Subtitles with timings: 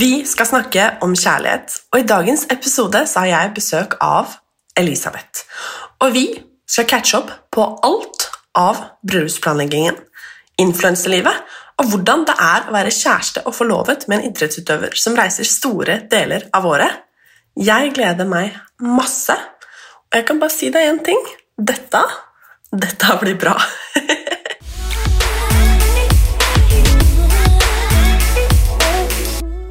[0.00, 4.36] Vi skal snakke om kjærlighet, og i dagens episode så har jeg besøk av
[4.78, 5.42] Elisabeth.
[6.00, 6.22] Og vi
[6.68, 9.98] skal catche opp på alt av bryllupsplanleggingen,
[10.62, 11.42] influenselivet
[11.80, 15.98] og hvordan det er å være kjæreste og forlovet med en idrettsutøver som reiser store
[16.12, 17.02] deler av året.
[17.58, 21.20] Jeg gleder meg masse, og jeg kan bare si deg én ting.
[21.58, 22.06] Dette,
[22.72, 23.58] dette blir bra.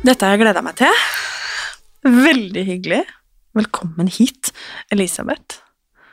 [0.05, 1.01] Dette har jeg gleda meg til.
[2.07, 3.01] Veldig hyggelig.
[3.57, 4.51] Velkommen hit,
[4.93, 5.59] Elisabeth.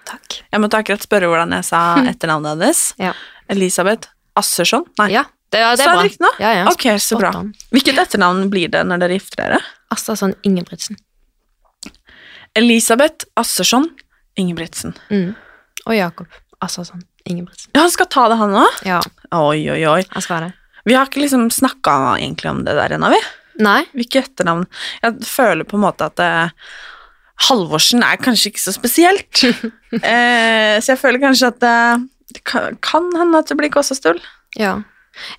[0.06, 0.40] Takk.
[0.52, 2.82] Jeg måtte akkurat spørre hvordan jeg sa etternavnet hennes.
[3.02, 3.12] Ja.
[3.52, 4.84] Elisabeth Assersson?
[5.00, 5.10] Nei.
[5.14, 6.04] Ja, det, ja, det er bra.
[6.06, 6.32] riktig?
[6.42, 6.66] Ja, ja.
[6.70, 7.30] Ok, så bra.
[7.74, 9.60] Hvilket etternavn blir det når dere gifter dere?
[9.94, 10.98] Assersson Ingebrigtsen.
[12.56, 13.86] Elisabeth Assersson
[14.40, 14.96] Ingebrigtsen.
[15.12, 15.30] Mm.
[15.86, 16.32] Og Jakob
[16.64, 17.70] Assersson Ingebrigtsen.
[17.76, 18.82] Ja, han skal ta det, han òg?
[18.88, 19.00] Ja,
[19.36, 20.00] Oi, oi, oi.
[20.02, 20.52] jeg skal det.
[20.86, 23.18] Vi har ikke liksom snakka egentlig om det der ennå, vi.
[23.62, 24.66] Nei, Hvilke etternavn?
[25.02, 26.66] Jeg føler på en måte at eh,
[27.48, 29.44] Halvorsen er kanskje ikke så spesielt.
[30.12, 32.04] eh, så jeg føler kanskje at eh,
[32.36, 34.20] det kan, kan hende at det blir Kåssastøl.
[34.58, 34.80] ja.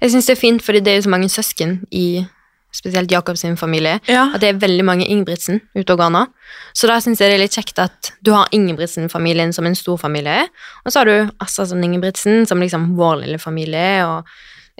[0.01, 2.25] Jeg syns det er fint, fordi det er jo så mange søsken i
[2.73, 3.99] spesielt Jakobs familie.
[4.07, 4.27] Ja.
[4.33, 6.27] At det er veldig mange Ingebrigtsen ute og ganer.
[6.73, 9.97] Så da syns jeg det er litt kjekt at du har Ingebrigtsen-familien som en stor
[9.97, 10.47] familie,
[10.85, 14.27] og så har du Assa som Ingebrigtsen som liksom vår lille familie, og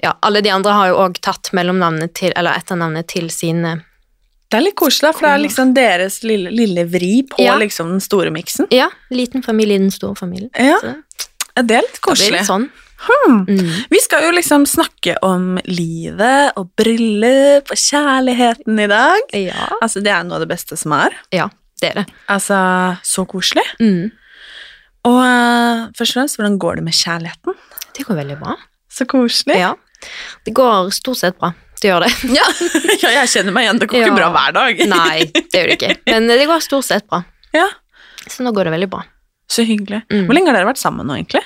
[0.02, 3.82] ja, alle de andre har jo òg tatt mellomnavnet til, eller etternavnet til sine
[4.50, 7.56] Det er litt koselig, for det er liksom deres lille, lille vri på Ja.
[7.60, 8.66] liksom den store miksen.
[8.72, 10.50] Ja, liten familie i den store familien.
[10.56, 10.94] Ja, Så
[11.66, 12.30] det er litt det koselig.
[12.32, 12.70] litt sånn.
[12.98, 13.44] Hmm.
[13.46, 13.84] Mm.
[13.90, 19.20] Vi skal jo liksom snakke om livet og bryllup og kjærligheten i dag.
[19.34, 19.68] Ja.
[19.82, 21.10] Altså, det er noe av det beste som er.
[21.30, 21.48] ja,
[21.80, 22.06] det er det.
[22.28, 22.56] Altså,
[23.04, 23.62] så koselig.
[23.78, 24.10] Mm.
[25.04, 27.54] Og uh, først og fremst, hvordan går det med kjærligheten?
[27.94, 28.56] Det går veldig bra.
[28.90, 29.58] Så koselig.
[29.60, 29.74] Ja.
[30.44, 31.52] Det går stort sett bra.
[31.80, 32.10] Det gjør det.
[32.34, 32.46] Ja,
[33.20, 33.78] jeg kjenner meg igjen.
[33.82, 34.06] Det går Ja.
[34.08, 34.80] ikke bra hver dag.
[34.94, 35.92] Nei, det gjør det ikke.
[36.10, 37.22] Men det går stort sett bra.
[37.54, 37.68] Ja,
[38.28, 39.04] Så nå går det veldig bra.
[39.48, 40.02] Så hyggelig.
[40.12, 40.26] Mm.
[40.28, 41.40] Hvor lenge har dere vært sammen nå, egentlig?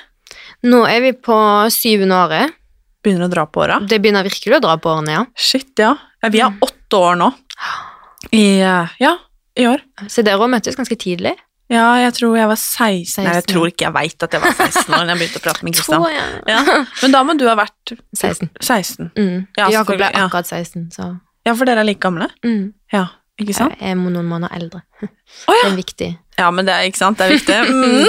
[0.66, 1.36] Nå er vi på
[1.74, 2.56] syvende året.
[3.02, 3.76] Begynner å dra på åra?
[3.86, 5.22] Det begynner virkelig å dra på årene, ja.
[5.38, 5.92] Shit, ja.
[6.22, 6.28] ja.
[6.30, 6.58] Vi har Mm.
[6.66, 7.28] åtte år nå.
[8.32, 9.16] I, eh, ja,
[9.58, 9.80] i år.
[10.08, 11.34] Så dere òg møttes ganske tidlig.
[11.72, 13.24] Ja, jeg tror jeg var 16.
[13.24, 15.44] Nei, jeg tror ikke jeg veit at jeg var 16 år da jeg begynte å
[15.46, 16.04] prate med Kristian.
[16.12, 16.26] Ja.
[16.52, 16.76] Ja.
[17.02, 18.50] Men da må du ha vært 16.
[18.60, 19.10] 16.
[19.16, 19.38] Mm.
[19.56, 21.08] Ja, Jakob ble akkurat 16, så
[21.48, 22.28] Ja, for dere er like gamle?
[22.44, 22.66] mm.
[22.92, 23.06] Ja,
[23.40, 23.72] ikke sant?
[23.80, 24.82] Jeg er noen måneder eldre.
[25.02, 26.10] Å Det er viktig.
[26.38, 27.56] Ja, men det er ikke sant, det er viktig.
[27.72, 28.04] Mm.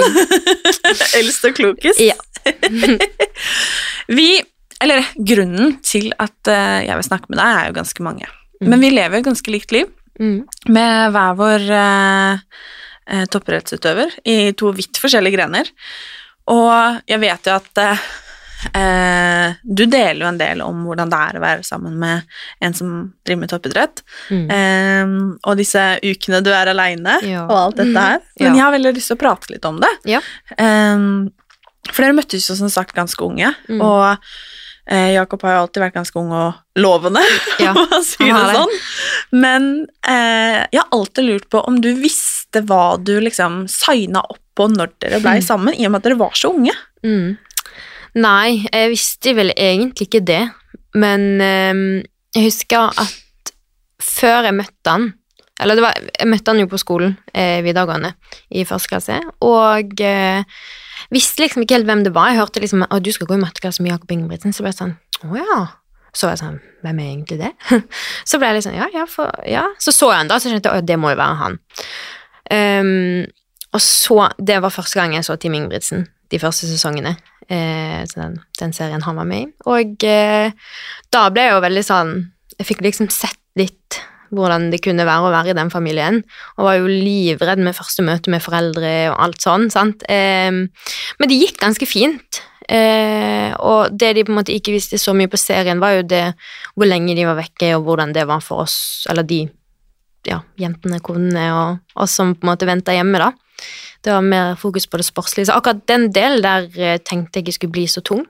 [1.18, 2.00] Eldst og klokest.
[2.04, 2.14] Ja.
[4.12, 4.28] Vi,
[4.84, 8.28] eller grunnen til at eh, jeg vil snakke med deg, er jo ganske mange.
[8.60, 8.68] Mm.
[8.72, 10.44] Men vi lever et ganske likt liv, Mm.
[10.70, 12.42] med hver vår eh,
[13.06, 15.70] eh, toppidrettsutøver i to vidt forskjellige grener.
[16.52, 18.04] Og jeg vet jo at eh,
[18.80, 22.22] eh, du deler jo en del om hvordan det er å være sammen med
[22.64, 22.90] en som
[23.26, 24.02] driver med toppidrett.
[24.30, 24.44] Mm.
[24.56, 25.14] Eh,
[25.48, 27.44] og disse ukene du er aleine, Ja.
[27.46, 28.20] og alt dette her.
[28.40, 28.54] Men Ja.
[28.54, 29.92] jeg har veldig lyst til å prate litt om det.
[30.04, 30.20] Ja.
[30.58, 31.32] Um,
[31.92, 33.80] for dere møttes jo som sagt ganske unge, Mm.
[33.82, 34.18] og
[34.86, 37.22] eh, Jakob har jo alltid vært ganske ung og lovende,
[37.60, 38.54] Ja, om man sier det.
[38.56, 38.74] sånn.
[39.32, 44.38] Men eh, jeg har alltid lurt på om du visste hva du liksom signa opp
[44.54, 45.46] på når dere blei Mm.
[45.50, 46.72] sammen, i og med at dere var så unge.
[47.02, 47.36] Mm.
[48.14, 50.42] Nei, jeg visste vel egentlig ikke det,
[50.94, 52.04] men øh,
[52.36, 53.52] jeg husker at
[54.02, 55.12] før jeg møtte han
[55.62, 58.12] Eller det var, jeg møtte han jo på skolen, eh, videregående,
[58.50, 60.42] i første klasse, og øh,
[61.14, 62.32] visste liksom ikke helt hvem det var.
[62.32, 64.80] Jeg hørte liksom at du skal gå i matteklasse med Jakob Ingebrigtsen, så ble jeg
[64.80, 64.96] sånn
[65.30, 65.60] Å ja.
[66.14, 67.52] Så var jeg sånn Hvem er egentlig det?
[68.30, 69.64] så ble jeg sånn Ja, ja, for, ja.
[69.78, 71.56] Så så jeg han da, så skjønte jeg at det må jo være han.
[72.54, 73.24] Ehm,
[73.74, 77.16] og så Det var første gang jeg så Team Ingebrigtsen de første sesongene.
[77.44, 79.46] Uh, den, den serien han var med i.
[79.68, 80.48] Og uh,
[81.12, 82.12] da ble jeg jo veldig sånn
[82.56, 83.98] Jeg fikk liksom sett litt
[84.34, 86.22] hvordan det kunne være å være i den familien.
[86.56, 90.02] Og var jo livredd med første møte med foreldre og alt sånn, sant.
[90.08, 90.64] Um,
[91.20, 92.40] men det gikk ganske fint.
[92.64, 96.06] Uh, og det de på en måte ikke visste så mye på serien, var jo
[96.08, 96.24] det
[96.74, 98.78] hvor lenge de var vekke, og hvordan det var for oss,
[99.12, 99.44] eller de
[100.28, 103.32] ja, jentene, konene og oss som på en måte venta hjemme, da.
[104.04, 105.48] Det var mer fokus på det sportslige.
[105.48, 108.24] Så akkurat den delen der eh, tenkte jeg ikke skulle bli så tung.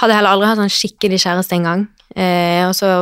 [0.00, 1.86] Hadde heller aldri hatt sånn skikkelig kjæreste engang.
[2.16, 2.92] Eh, og så,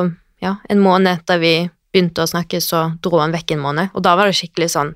[0.42, 1.54] ja, en måned etter vi
[1.94, 3.94] begynte å snakke, så dro han vekk en måned.
[3.94, 4.94] Og da var det skikkelig sånn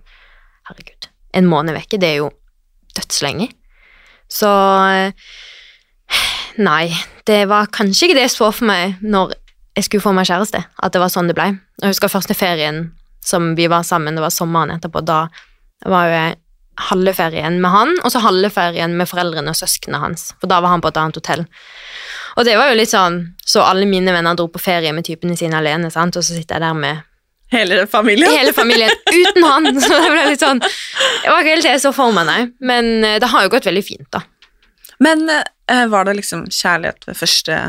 [0.69, 1.07] Herregud,
[1.39, 2.33] en måned vekke, det er jo
[2.99, 3.47] dødslenge.
[4.29, 4.51] Så
[4.93, 5.31] eh,
[6.59, 6.91] Nei,
[7.29, 9.37] det var kanskje ikke det jeg så for meg når
[9.79, 11.53] jeg skulle få meg kjæreste, at det var sånn det ble.
[11.79, 12.89] Jeg husker første ferien
[13.29, 15.27] som vi var sammen, det var sommeren etterpå, da
[15.87, 16.39] var jo jeg
[16.89, 20.61] halve ferien med han, og så halve ferien med foreldrene og søsknene hans, for da
[20.63, 21.45] var han på et annet hotell.
[22.39, 25.37] Og det var jo litt sånn, så alle mine venner dro på ferie med typene
[25.39, 27.05] sine alene, sant, og så sitter jeg der med
[27.49, 28.29] Hele familien?
[28.29, 29.69] Hele familien, uten han!
[29.81, 32.43] Så det ble litt sånn Det var ikke helt det jeg så for meg, nei.
[32.61, 34.21] Men eh, det har jo gått veldig fint, da.
[35.01, 37.61] Men eh, var det liksom kjærlighet ved første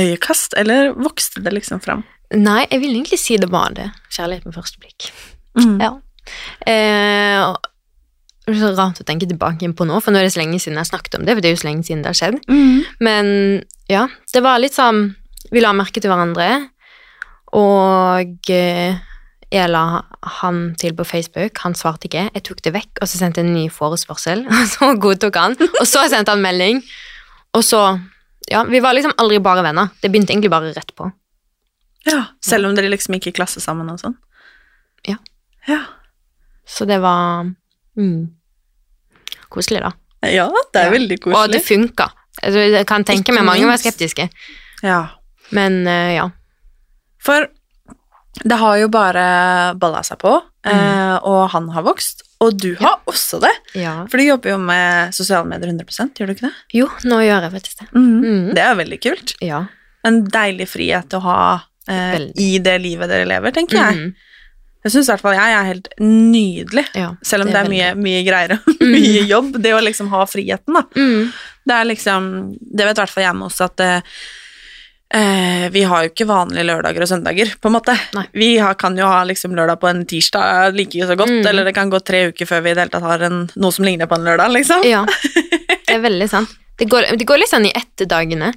[0.00, 2.06] øyekast, eller vokste det liksom fram?
[2.36, 3.88] Nei, jeg vil egentlig si det var det.
[4.12, 5.08] Kjærlighet med første blikk.
[5.56, 5.78] Mm.
[5.80, 5.92] Ja.
[6.68, 7.56] Eh,
[8.48, 10.60] det er så rart å tenke tilbake på nå, for nå er det så lenge
[10.60, 12.38] siden jeg snakket om det, for det er jo så lenge siden det har skjedd.
[12.48, 12.78] Mm.
[13.04, 13.30] Men
[13.92, 15.14] ja, det var litt sånn
[15.52, 16.48] Vi la merke til hverandre,
[17.56, 18.98] og eh,
[19.48, 20.02] jeg la
[20.40, 21.62] han til på Facebook.
[21.64, 22.26] Han svarte ikke.
[22.34, 25.56] Jeg tok det vekk, og så sendte jeg en ny forespørsel, og så godtok han.
[25.70, 26.84] Og så sendte han melding,
[27.56, 27.82] og så
[28.48, 29.90] Ja, vi var liksom aldri bare venner.
[30.00, 31.10] Det begynte egentlig bare rett på.
[32.08, 34.16] Ja, Selv om dere liksom gikk i klasse sammen og sånn?
[35.08, 35.16] Ja.
[35.68, 35.82] Ja.
[36.68, 37.44] Så det var
[37.98, 38.28] mm,
[39.52, 39.92] koselig, da.
[40.28, 40.94] Ja, det er Ja.
[40.96, 41.64] veldig Og det koselig.
[41.68, 42.08] funka.
[42.42, 44.28] Altså, jeg kan tenke meg mange var skeptiske,
[44.82, 45.08] Ja.
[45.50, 46.30] men uh, ja.
[47.18, 47.48] For
[48.44, 52.22] det har jo bare balla seg på, eh, og han har vokst.
[52.40, 54.04] Og du har også det, ja.
[54.06, 56.52] for du jobber jo med sosiale medier 100% gjør du ikke det?
[56.72, 57.88] Jo, nå gjør jeg faktisk det.
[57.96, 58.20] Mm.
[58.22, 58.54] Mm.
[58.54, 59.32] Det er veldig kult.
[59.42, 59.64] Ja.
[60.06, 61.38] En deilig frihet å ha
[61.88, 63.96] eh, i det livet dere lever, tenker jeg.
[63.98, 64.14] Mhm.
[64.86, 67.08] Jeg syns i hvert fall jeg er helt nydelig, ja.
[67.26, 69.56] selv om det er, veldig mye, mye greier og mye jobb.
[69.60, 70.84] Det å liksom ha friheten, da.
[70.96, 71.32] Mm.
[71.68, 72.28] Det er liksom
[72.62, 73.98] Det vet i hvert fall jeg med oss at eh,
[75.18, 77.96] eh, vi har jo ikke vanlige lørdager og søndager, på en måte.
[78.16, 78.24] Nei.
[78.32, 81.46] Vi har, kan jo ha liksom lørdag på en tirsdag like så godt, Mm.
[81.50, 83.72] eller det kan gå tre uker før vi i det hele tatt har en, noe
[83.74, 84.84] som ligner på en lørdag, liksom.
[84.88, 86.54] Ja, det er veldig sant.
[86.78, 88.52] Det går, det går litt sånn i etterdagene.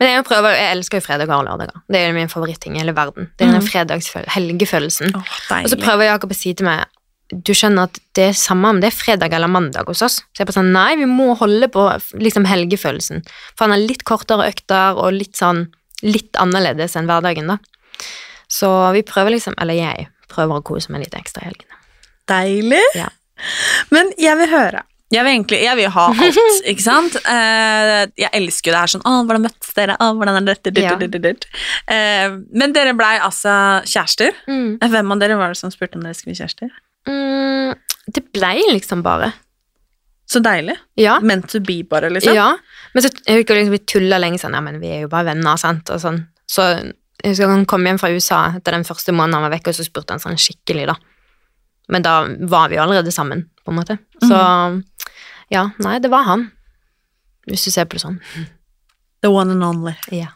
[0.00, 1.84] Men jeg, prøver, jeg elsker jo fredager og lørdager.
[1.88, 3.30] Det er min favoritting i hele verden.
[3.38, 5.14] Det er den fredagsføl- helgefølelsen.
[5.16, 6.84] Oh, Og så prøver Jakob å si til meg
[7.32, 10.18] du skjønner at det er samme om det er fredag eller mandag hos oss.
[10.36, 11.86] Så jeg bare sånn, nei, vi må holde på
[12.20, 13.22] liksom helgefølelsen.
[13.56, 15.70] For han har litt kortere økter og litt sånn
[16.04, 17.56] litt annerledes enn hverdagen, da.
[18.52, 21.78] Så vi prøver liksom, eller jeg prøver å kose meg litt ekstra i helgene.
[22.28, 22.84] Deilig.
[22.98, 23.08] Ja.
[23.94, 24.82] Men jeg vil høre.
[25.12, 26.40] Jeg vil egentlig jeg vil ha alt,
[26.72, 27.18] ikke sant?
[27.28, 27.92] Eh,
[28.22, 29.98] jeg elsker jo det her sånn Å, hvordan møttes dere?
[30.00, 30.72] Å, hvordan er dette?
[30.80, 30.94] Ja.
[31.92, 33.52] Eh, men dere blei altså
[33.88, 34.32] kjærester.
[34.48, 34.80] Mm.
[34.80, 36.72] Hvem av dere var det som spurte om dere skulle bli kjærester?
[37.08, 37.74] Mm,
[38.14, 39.32] det blei liksom bare.
[40.32, 40.78] Så deilig.
[40.96, 41.18] Ja.
[41.20, 42.34] Meant to be, bare, liksom.
[42.36, 42.54] Ja,
[42.94, 45.32] men så jeg husker liksom vi tulla lenge sånn, ja, men vi er jo bare
[45.32, 46.22] venner, sant, og sånn.
[46.48, 49.70] Så jeg husker han kom hjem fra USA etter den første måneden han var vekk,
[49.72, 50.96] og så spurte han sånn skikkelig, da.
[51.92, 52.14] Men da
[52.48, 53.98] var vi jo allerede sammen, på en måte.
[54.22, 54.38] Så
[55.52, 56.48] ja, nei, det var han.
[57.48, 58.20] Hvis du ser på det sånn.
[59.22, 59.94] The one and only.
[60.14, 60.30] Ja.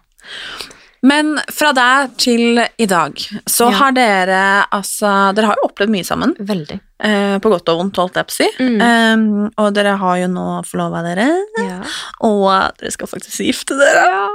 [1.07, 3.15] Men fra der til i dag,
[3.47, 3.77] så Ja.
[3.79, 4.39] har dere
[4.75, 6.81] altså Dere har jo opplevd mye sammen, Veldig.
[7.01, 8.49] eh, på godt og vondt, holdt jeg på å si.
[8.59, 8.81] Mm.
[8.83, 11.29] Um, og dere har jo nå forlova dere,
[11.63, 11.83] Ja.
[12.27, 14.29] og dere skal faktisk gifte dere.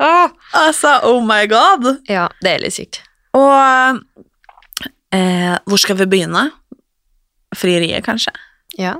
[0.00, 2.00] Ah, altså, oh my god!
[2.08, 3.00] ja, det er litt sykt.
[3.34, 4.00] Og
[5.12, 6.50] eh, hvor skal vi begynne?
[7.54, 8.32] Frieriet, kanskje?
[8.78, 8.96] Ja.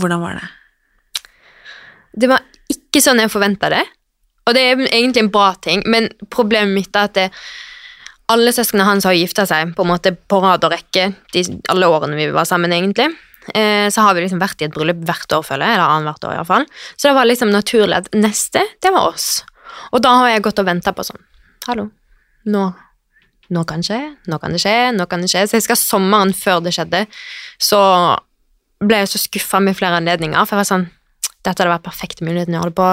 [0.00, 0.46] Hvordan var det?
[2.12, 3.82] Det var ikke sånn jeg forventa det.
[4.46, 7.26] Og det er egentlig en bra ting, men problemet mitt er at det,
[8.32, 11.90] alle søsknene hans har gifta seg på en måte på rad og rekke de, alle
[11.90, 13.10] årene vi var sammen, egentlig.
[13.54, 16.28] Eh, så har vi liksom vært i et bryllup hvert år, føler jeg, eller annethvert
[16.28, 16.66] år iallfall.
[16.96, 19.44] Så det var liksom naturlig at neste, det var oss.
[19.92, 21.22] Og da har jeg gått og venta på sånn
[21.68, 21.86] Hallo,
[22.50, 22.62] nå,
[23.54, 25.44] nå kan det skje, nå kan det skje, nå kan det skje.
[25.46, 27.04] Så jeg skal sommeren før det skjedde,
[27.62, 27.82] så
[28.82, 30.88] ble jeg så skuffa med flere anledninger, for jeg var sånn
[31.42, 32.90] dette hadde vært perfekte muligheten å gjøre det på.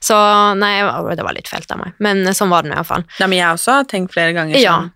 [0.00, 0.16] Så
[0.56, 0.74] nei,
[1.18, 3.04] det var litt feilt av meg, men sånn var det nå iallfall.
[3.20, 4.76] Nei, men jeg også har tenkt flere ganger Ja.
[4.80, 4.92] sånn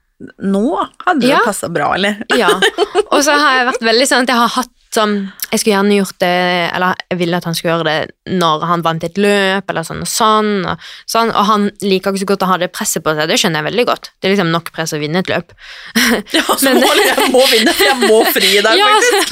[0.53, 1.39] Nå hadde det Ja.
[1.45, 2.19] passa bra, eller?
[2.37, 2.49] Ja.
[3.13, 5.13] Og så har jeg vært veldig sånn at jeg har hatt Sånn,
[5.53, 6.31] jeg skulle gjerne gjort det,
[6.75, 10.01] eller jeg ville at han skulle gjøre det når han vant et løp, eller sånn
[10.03, 13.15] og sånn, og, sånn, og han liker ikke så godt å ha det presset på
[13.15, 14.11] seg, det skjønner jeg veldig godt.
[14.19, 15.55] Det er liksom nok press å vinne et løp.
[16.35, 19.31] Ja, så må, jeg må vinne, for jeg må fri i dag, Ja, faktisk.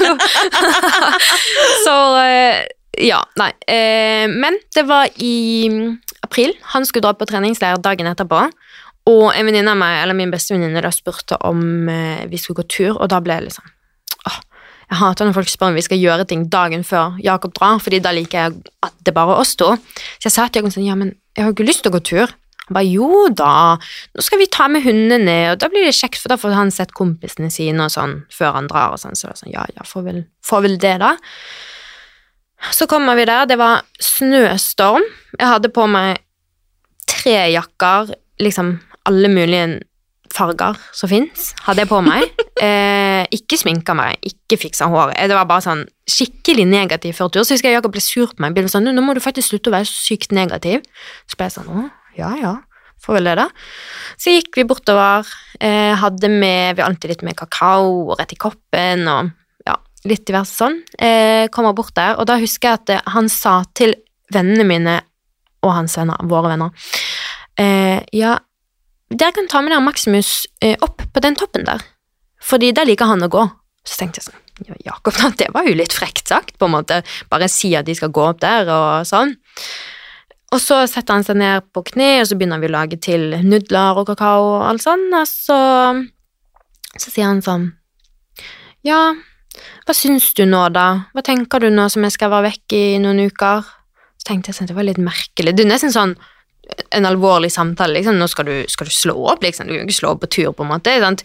[1.85, 2.61] så eh,
[3.09, 3.49] ja, nei.
[3.67, 5.67] Eh, men det var i
[6.23, 6.55] april.
[6.71, 8.45] Han skulle dra på treningsleir dagen etterpå.
[9.09, 12.69] Og en venninne av meg, eller min beste venninne spurte om eh, vi skulle gå
[12.77, 13.67] tur, og da ble jeg liksom
[14.89, 18.01] Jeg hater når folk spør om vi skal gjøre ting dagen før Jakob drar, fordi
[18.01, 19.75] da liker jeg at det bare er oss to.
[20.17, 21.97] Så jeg sa til Jakob sånn, ja, men jeg har jo ikke lyst til å
[21.99, 22.33] gå tur.
[22.69, 26.21] Han bare jo da, nå skal vi ta med hundene og da blir det kjekt,
[26.21, 29.29] for da får han sett kompisene sine og sånn før han drar og sånn, så
[29.29, 31.15] var sånn, ja, ja, får vel, får vel det da.
[32.75, 35.05] Så kommer vi der, det var snøstorm.
[35.37, 36.19] Jeg hadde på meg
[37.09, 38.75] tre jakker, liksom
[39.09, 39.79] alle mulige
[40.35, 42.29] farger som fins, hadde jeg på meg.
[42.59, 45.15] Eh, ikke sminka meg, ikke fiksa håret.
[45.15, 47.45] Det var bare sånn skikkelig negativ før tur.
[47.47, 48.51] Så husker jeg Jakob ble sur på meg.
[48.57, 50.83] Ble sånn, nå må du faktisk slutte å være så sykt negativ.
[51.23, 51.85] Så ble jeg sånn, å,
[52.19, 52.51] ja, ja.
[52.99, 53.47] Får vel det, da.
[54.19, 55.29] Så gikk vi bortover.
[55.59, 59.31] Eh, hadde med Vi alltid litt med kakao og rett i koppen og
[59.67, 59.77] ja,
[60.11, 60.81] litt diverse sånn.
[60.99, 63.95] Eh, kommer bort der, og da husker jeg at eh, han sa til
[64.35, 64.99] vennene mine
[65.63, 66.91] og hans venner, våre venner
[67.59, 68.37] eh, Ja,
[69.09, 71.81] dere kan ta med dere Maximus eh, opp på den toppen der,
[72.41, 73.47] fordi der liker han å gå.
[73.87, 77.01] Så tenkte jeg sånn ja, Jakob, det var jo litt frekt sagt, på en måte.
[77.31, 79.35] Bare si at de skal gå opp der, og sånn.
[80.49, 83.35] Og så setter han seg ned på kne, og så begynner vi å lage til
[83.45, 85.59] nudler og kakao og alt sånn, og så,
[86.95, 87.69] så sier han sånn
[88.85, 89.13] Ja,
[89.85, 91.11] hva syns du nå, da?
[91.13, 93.67] Hva tenker du nå som jeg skal være vekk i noen uker?
[94.19, 95.53] Så tenkte jeg sånn, det var litt merkelig.
[95.53, 96.15] Det er nesten sånn
[96.89, 97.93] en alvorlig samtale.
[97.99, 99.67] liksom, Nå skal du, skal du slå opp, liksom.
[99.67, 100.95] Du kan ikke slå opp på tur, på en måte.
[101.03, 101.23] Sant?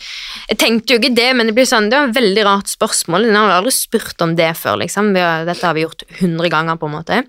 [0.50, 3.28] Jeg tenkte jo ikke det, men det blir sånn, det var et veldig rart spørsmål.
[3.28, 5.14] Jeg har aldri spurt om det før, liksom.
[5.18, 7.22] Har, dette har vi gjort hundre ganger, på en måte.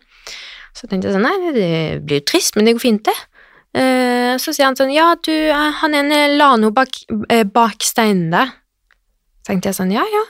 [0.75, 1.69] Så tenkte jeg sånn, nei, det
[2.03, 3.15] blir jo trist, men det går fint, det.
[3.75, 6.95] Eh, så sier han sånn, ja, du, han ene la noe bak,
[7.31, 8.51] eh, bak steinen der.
[9.43, 10.25] Så tenkte jeg sånn, ja, ja,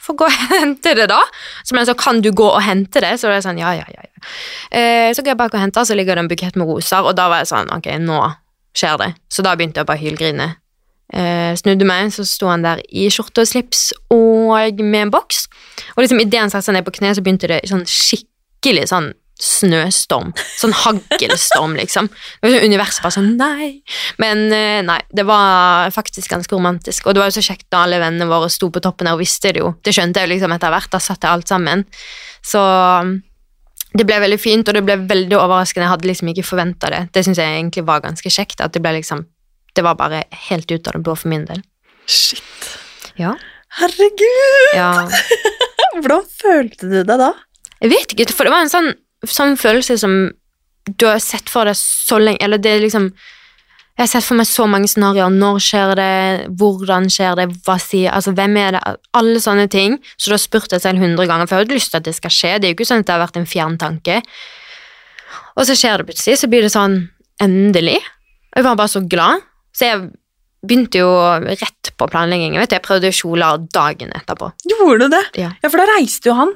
[0.00, 1.20] du får gå og hente det, da.
[1.64, 3.12] Så men sånn, kan du gå og hente det?
[3.20, 3.84] Så var er sånn, ja, ja.
[3.92, 4.06] ja.
[4.72, 7.18] Eh, så går jeg bak og henter, så ligger det en bukett med roser, og
[7.18, 8.22] da var jeg sånn, ok, nå
[8.76, 9.12] skjer det.
[9.28, 10.48] Så da begynte jeg bare å hylgrine.
[11.12, 15.44] Eh, snudde meg, så sto han der i skjorte og slips og med en boks.
[15.96, 19.12] Og liksom idet han satte seg ned på kne, så begynte det sånn skikkelig sånn
[19.40, 20.34] snøstorm.
[20.60, 22.10] Sånn haglstorm, liksom.
[22.40, 23.70] Det var Universet bare sånn Nei.
[24.20, 27.06] Men eh, nei, det var faktisk ganske romantisk.
[27.06, 29.22] Og det var jo så kjekt da alle vennene våre sto på toppen der og
[29.22, 29.72] visste det jo.
[29.80, 30.92] Det skjønte jeg jo liksom etter hvert.
[30.92, 31.86] Da satt jeg alt sammen.
[32.44, 32.60] Så
[33.90, 35.86] det ble veldig fint, og det ble veldig overraskende.
[35.86, 37.02] Jeg hadde liksom ikke forventa det.
[37.16, 38.60] Det syns jeg egentlig var ganske kjekt.
[38.62, 39.26] At det ble liksom
[39.70, 41.60] Det var bare helt ut av det blå for min del.
[42.10, 42.70] Shit.
[43.16, 43.36] Ja.
[43.78, 44.74] Herregud!
[44.74, 45.06] ja.
[46.00, 47.30] Hvordan følte du deg da?
[47.80, 48.90] Jeg vet ikke, for det var en sånn,
[49.26, 50.14] sånn følelse som
[50.98, 54.38] du har sett for deg så lenge Eller det er liksom Jeg har sett for
[54.38, 55.34] meg så mange scenarioer.
[55.34, 56.12] Når skjer det?
[56.56, 57.46] Hvordan skjer det?
[57.66, 58.80] Hva sier Altså, hvem er det?
[59.18, 59.98] Alle sånne ting.
[60.16, 62.06] Så du har spurt deg selv hundre ganger, for jeg har jo lyst til at
[62.08, 62.54] det skal skje.
[62.56, 64.22] Det er jo ikke sånn at det har vært en fjern tanke.
[65.60, 66.96] Og så skjer det plutselig, så blir det sånn
[67.40, 67.98] Endelig.
[68.56, 69.44] Jeg var bare så glad.
[69.76, 70.08] Så jeg
[70.66, 71.12] begynte jo
[71.48, 72.58] rett på planleggingen.
[72.60, 72.74] Jeg du.
[72.76, 74.50] jeg prøvde kjoler dagen etterpå.
[74.68, 75.22] Gjorde du det?
[75.40, 75.52] Ja.
[75.62, 76.52] Ja, for da reiste jo han.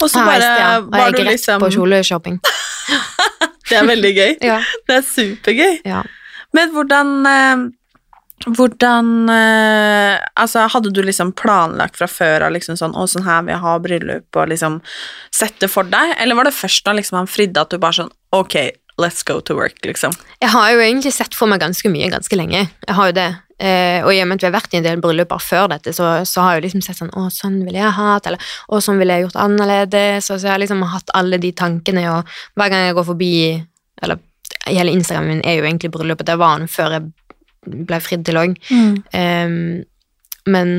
[0.00, 0.70] Og så bare ja.
[0.80, 2.40] Og var du rett liksom på kjoleshopping.
[3.70, 4.32] Det er veldig gøy.
[4.42, 4.56] Ja.
[4.88, 5.76] Det er supergøy.
[5.86, 6.00] Ja.
[6.56, 7.68] Men hvordan eh,
[8.48, 13.44] hvordan eh, Altså, hadde du liksom planlagt fra før av liksom sånn Å, sånn her
[13.44, 14.80] vil jeg ha bryllup, og liksom
[15.34, 16.16] sette for deg?
[16.18, 18.56] Eller var det først da liksom han fridde at du bare sånn Ok,
[19.00, 20.14] let's go to work, liksom?
[20.40, 22.66] Jeg har jo egentlig sett for meg ganske mye ganske lenge.
[22.86, 23.30] Jeg har jo det.
[23.60, 25.92] Eh, og i og med at vi har vært i en del brylluper før dette,
[25.92, 29.00] så, så har jeg liksom sett sånn Å, sånn ville jeg hatt, eller Å, sånn
[29.00, 30.30] ville jeg gjort annerledes.
[30.30, 33.34] Og så jeg har liksom hatt alle de tankene, og hver gang jeg går forbi
[34.00, 34.22] Eller
[34.64, 36.28] hele Instagramen min er jo egentlig bryllupet.
[36.30, 38.56] Det var den før jeg ble fridd til òg.
[40.50, 40.72] men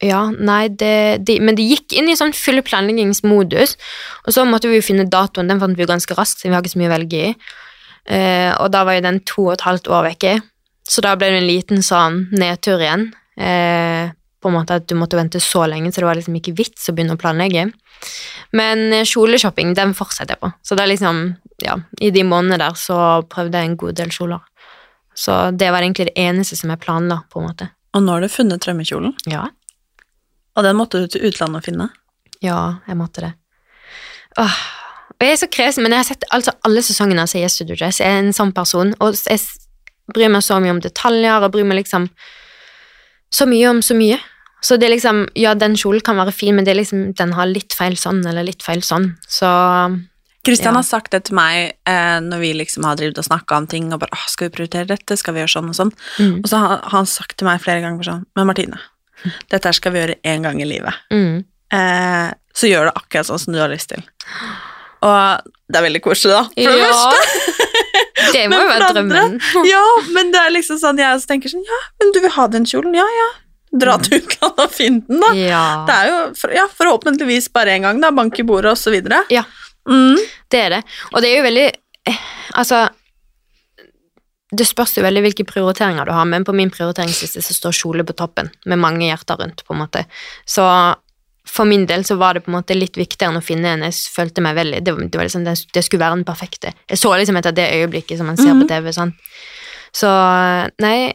[0.00, 3.74] ja, nei, det, de, men det gikk inn i sånn full planleggingsmodus,
[4.24, 6.56] og så måtte vi jo finne datoen, den fant vi jo ganske raskt, siden vi
[6.56, 7.32] har ikke så mye å velge i.
[8.16, 10.32] Eh, og da var jo den to og et halvt år vekke,
[10.90, 13.10] så da ble det en liten sånn nedtur igjen.
[13.38, 16.54] Eh, på en måte at du måtte vente så lenge, så det var liksom ikke
[16.56, 17.66] vits å begynne å planlegge.
[18.56, 20.50] Men eh, kjoleshopping, den fortsetter jeg på.
[20.64, 21.20] Så det er liksom,
[21.62, 22.96] ja, i de månedene der så
[23.30, 24.42] prøvde jeg en god del kjoler.
[25.14, 27.68] Så det var egentlig det eneste som jeg planla, på en måte.
[27.94, 29.48] Og nå har du funnet drømmekjolen, Ja,
[30.58, 31.88] og den måtte du til utlandet å finne.
[32.42, 33.32] ja, jeg måtte det.
[34.40, 34.56] Åh,
[35.14, 37.64] og jeg er så kresen, men jeg har sett altså, alle sesongene av Yes to
[37.68, 38.00] Do Dress.
[38.00, 39.40] Jeg er en sånn person, og jeg
[40.12, 42.08] bryr meg så mye om detaljer, og bryr meg liksom
[43.32, 44.18] så mye om så mye.
[44.62, 47.32] Så det er liksom, ja, den kjolen kan være fin, men det er liksom, den
[47.32, 49.14] har litt feil sånn, eller litt feil sånn.
[49.28, 49.48] Så
[50.44, 50.78] Kristian Ja.
[50.80, 53.92] har sagt det til meg eh, når vi liksom har drevet og snakka om ting,
[53.92, 55.16] og bare Åh, 'Skal vi prioritere dette?
[55.16, 56.38] Skal vi gjøre sånn og sånn?' Mm.
[56.44, 58.78] Og så har har han sagt til meg flere ganger sånn 'Men Martine,
[59.50, 60.94] dette her skal vi gjøre én gang i livet.
[61.12, 61.44] mm.
[61.72, 64.02] Eh, så gjør det akkurat sånn som du har lyst til.'
[65.02, 65.40] Og
[65.70, 66.42] det er veldig koselig, da.
[66.44, 66.92] For det Ja.
[66.92, 67.52] første.
[68.36, 69.38] Det må jo være drømmen.
[69.72, 69.84] Ja,
[70.14, 72.96] men det er liksom sånn jeg tenker sånn Ja, men du vil ha den kjolen?
[72.98, 73.30] Ja, ja.
[73.80, 75.30] Dra til utlandet og finn den, da.
[75.38, 75.64] Ja.
[75.86, 78.10] Det er jo ja, forhåpentligvis bare én gang, da.
[78.14, 79.22] Bank i bordet, og så videre.
[79.30, 79.44] Ja.
[79.88, 80.18] Mm.
[80.50, 80.80] Det er det.
[81.12, 81.68] Og det er jo veldig
[82.10, 82.18] eh,
[82.60, 82.82] Altså
[84.52, 88.04] Det spørs jo veldig hvilke prioriteringer du har, men på min prioriteringsliste så står kjole
[88.06, 90.02] på toppen, med mange hjerter rundt, på en måte.
[90.42, 90.66] Så
[91.48, 93.82] for min del så var det på en måte litt viktigere enn å finne en.
[93.88, 96.74] Jeg følte meg veldig Det, det var liksom det, det skulle være den perfekte.
[96.88, 98.62] Jeg så liksom etter det øyeblikket som man ser Mhm.
[98.62, 98.90] på TV.
[98.92, 99.14] Sånn.
[99.92, 100.06] Så
[100.80, 101.14] nei,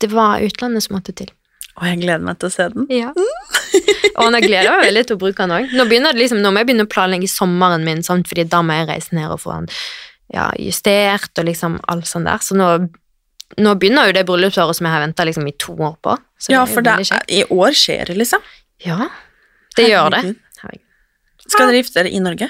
[0.00, 1.28] det var utlandet som måtte til.
[1.76, 2.86] Og jeg gleder meg til å se den.
[2.90, 3.12] Ja.
[4.16, 5.72] og nå gleder jeg meg veldig til å bruke den òg.
[5.76, 8.88] Nå, liksom, nå må jeg begynne å planlegge sommeren min, sånn, fordi da må jeg
[8.88, 9.68] reise ned og få den
[10.34, 12.38] ja, justert og liksom alt sånt der.
[12.42, 12.88] Så nå,
[13.62, 16.16] nå begynner jo det bryllupsåret som jeg har venta liksom, i to år på.
[16.40, 16.96] Så Ja, for det,
[17.30, 18.40] i år skjer det, liksom.
[18.84, 19.06] Ja,
[19.76, 20.22] det gjør det.
[20.62, 20.82] Herregud.
[21.46, 22.48] Skal dere gifte dere i Norge?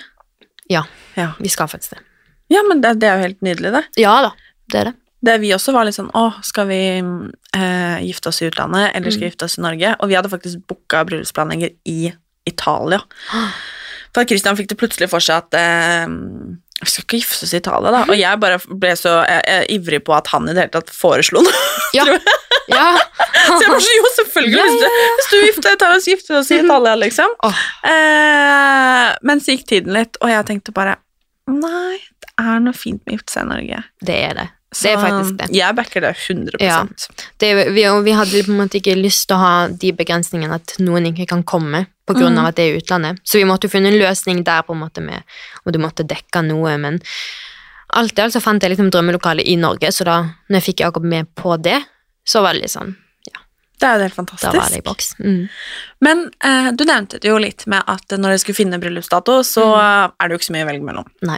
[0.73, 0.83] Ja,
[1.16, 2.00] Ja, vi skal faktisk det.
[2.52, 3.83] ja men det, det er jo helt nydelig, det.
[4.02, 4.30] Ja da,
[4.73, 4.95] det er det.
[5.28, 5.37] det.
[5.45, 9.26] Vi også var litt sånn Å, skal vi eh, gifte oss i utlandet, eller skal
[9.26, 9.95] vi gifte oss i Norge?
[10.00, 12.12] Og vi hadde faktisk booka bryllupsplanlegger i
[12.47, 13.00] Italia.
[14.16, 16.06] For Christian fikk det plutselig for seg at eh,
[16.83, 18.02] vi skal ikke gifte oss i Italia, da.
[18.04, 20.92] Og jeg bare ble så jeg, jeg, ivrig på at han i det hele tatt
[20.95, 21.62] foreslo noe.
[21.95, 22.02] Ja.
[22.68, 22.87] ja.
[23.47, 26.35] Så jeg var så, jo, selvfølgelig, Ja, du, hvis du gifter deg, tar oss gifte
[26.40, 27.30] oss i Italia, liksom.
[27.47, 27.61] Oh.
[27.87, 30.97] Eh, men så gikk tiden litt, og jeg tenkte bare
[31.47, 33.80] Nei, det er noe fint med å gifte seg i Norge.
[34.11, 34.49] Det er det.
[34.83, 35.49] Det er faktisk det.
[35.54, 36.80] Jeg backer det 100 Ja.
[37.40, 40.75] det vi, vi hadde på en måte ikke lyst til å ha de begrensningene at
[40.83, 43.19] noen ikke kan komme på grunn av at det er utlandet.
[43.27, 45.23] Så vi måtte jo finne en løsning der på en måte med
[45.65, 47.01] om du måtte dekke noe, men
[47.99, 50.16] alt i alt så fant jeg liksom drømmelokalet i Norge, så da
[50.49, 51.81] når jeg fikk Jakob med på det,
[52.27, 52.95] så var det litt sånn,
[53.79, 54.53] Det er jo helt fantastisk.
[54.53, 55.11] da var det i boks.
[55.21, 55.49] Mm.
[56.01, 59.66] Men eh, du nevnte det jo litt med at når dere skulle finne bryllupsdato, så
[59.77, 60.12] Mm.
[60.19, 61.05] er det jo ikke så mye å velge mellom.
[61.29, 61.37] Nei.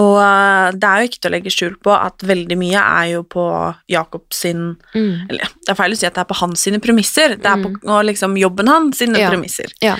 [0.00, 3.10] Og eh, det er jo ikke til å legge skjul på at veldig mye er
[3.12, 3.44] jo på
[3.92, 5.28] Jakob sin Mm.
[5.30, 7.36] Eller det er feil å si at det er på hans sine premisser.
[7.36, 9.30] Det er på og liksom jobben hans sine Ja.
[9.30, 9.70] premisser.
[9.84, 9.96] Ja.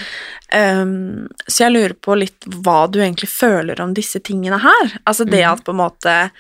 [0.55, 4.99] Um, så jeg lurer på litt hva du egentlig føler om disse tingene her.
[5.07, 6.31] Altså det at på en måte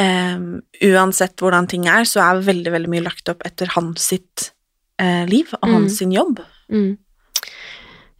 [0.00, 4.50] um, Uansett hvordan ting er, så er veldig, veldig mye lagt opp etter hans sitt
[5.00, 5.74] uh, liv og Mm.
[5.74, 6.40] hans sin jobb.
[6.70, 6.96] Mm.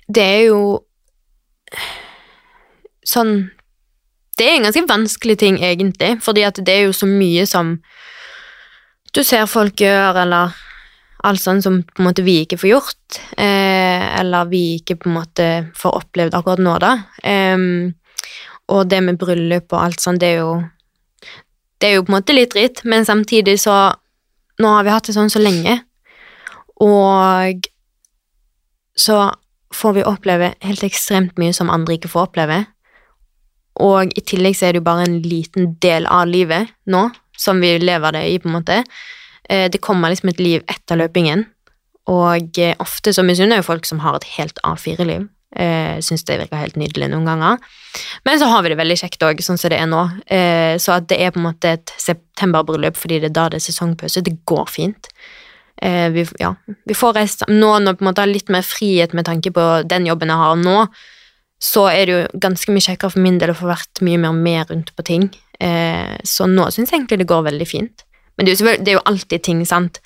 [0.08, 0.62] Det er jo
[3.04, 3.50] sånn
[4.42, 7.76] Det er en ganske vanskelig ting, egentlig, fordi at det er jo så mye som
[9.14, 10.56] du ser folk gjøre, eller
[11.22, 15.10] alt sånt som på en måte vi ikke får gjort, eh, eller vi ikke på
[15.10, 15.46] en måte
[15.78, 16.90] får opplevd akkurat nå, da.
[17.22, 17.68] Eh,
[18.74, 20.62] og det med bryllup og alt sånt, det er jo
[21.78, 23.94] Det er jo på en måte litt dritt, men samtidig så
[24.62, 25.80] Nå har vi hatt det sånn så lenge,
[26.78, 27.66] og
[28.94, 29.32] så
[29.74, 32.58] får vi oppleve helt ekstremt mye som andre ikke får oppleve.
[33.80, 37.06] Og i tillegg så er det jo bare en liten del av livet nå,
[37.38, 38.82] som vi lever det i, på en måte.
[39.48, 41.46] Eh, Det kommer liksom et liv etter løpingen,
[42.08, 45.28] og eh, ofte så misunner jo folk som har et helt A4-liv.
[45.56, 47.58] Eh, Syns det virker helt nydelig noen ganger.
[48.24, 50.02] Men så har vi det veldig kjekt òg, sånn som det er nå.
[50.26, 53.60] Eh, Så at det er på en måte et septemberbryllup fordi det er da det
[53.60, 55.08] er sesongpause, det går fint.
[55.82, 56.52] Vi, ja,
[56.86, 59.64] vi får reist Nå når på en måte har litt mer frihet med tanke på
[59.88, 60.84] den jobben jeg har nå,
[61.62, 64.34] så er det jo ganske mye kjekkere for min del å få vært mye mer
[64.34, 65.28] med rundt på ting.
[65.62, 68.06] Eh, så nå syns jeg egentlig det går veldig fint.
[68.38, 70.00] Men det er, det er jo alltid ting, sant.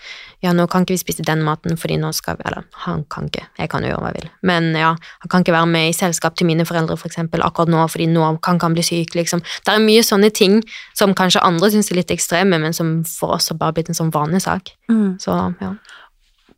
[0.45, 3.31] Ja, nå kan ikke vi spise den maten, fordi nå skal vi Eller, han kan
[3.31, 3.47] ikke.
[3.57, 4.31] Jeg kan jo gjøre hva jeg vil.
[4.51, 4.91] Men ja,
[5.23, 8.09] han kan ikke være med i selskap til mine foreldre, for eksempel, akkurat nå, fordi
[8.11, 9.45] nå kan han bli syk, liksom.
[9.65, 10.59] Det er mye sånne ting
[10.99, 14.01] som kanskje andre syns er litt ekstreme, men som for oss har bare blitt en
[14.01, 14.75] sånn vanlig sak.
[15.23, 15.73] Så, ja.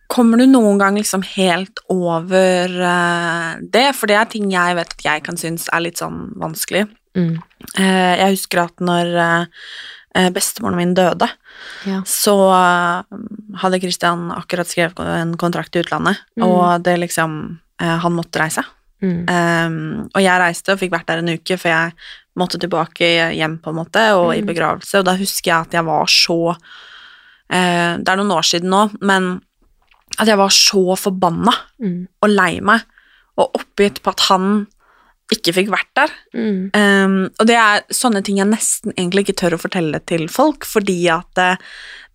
[0.08, 3.90] Kommer du noen gang liksom helt over uh, det?
[3.94, 6.86] For det er ting jeg vet at jeg kan synes er litt sånn vanskelig.
[7.18, 7.34] Mm.
[7.76, 11.28] Uh, jeg husker at når uh, bestemoren min døde,
[11.84, 12.00] Ja.
[12.06, 12.32] så
[13.58, 16.44] hadde Christian akkurat skrevet en kontrakt i utlandet, Mm.
[16.46, 18.62] og det liksom Han måtte reise.
[19.02, 19.28] Mm.
[19.30, 21.92] Um, og jeg reiste og fikk vært der en uke, for jeg
[22.36, 24.46] måtte tilbake hjem, på en måte, og i Mm.
[24.50, 26.56] begravelse, og da husker jeg at jeg var så
[27.50, 29.40] Det er noen år siden nå, men
[30.18, 32.08] at jeg var så forbanna Mm.
[32.22, 32.82] og lei meg
[33.38, 34.66] og oppgitt på at han
[35.30, 36.10] ikke fikk vært der.
[36.34, 36.70] Mm.
[36.74, 40.64] Um, og det er sånne ting jeg nesten egentlig ikke tør å fortelle til folk,
[40.66, 41.50] fordi at det,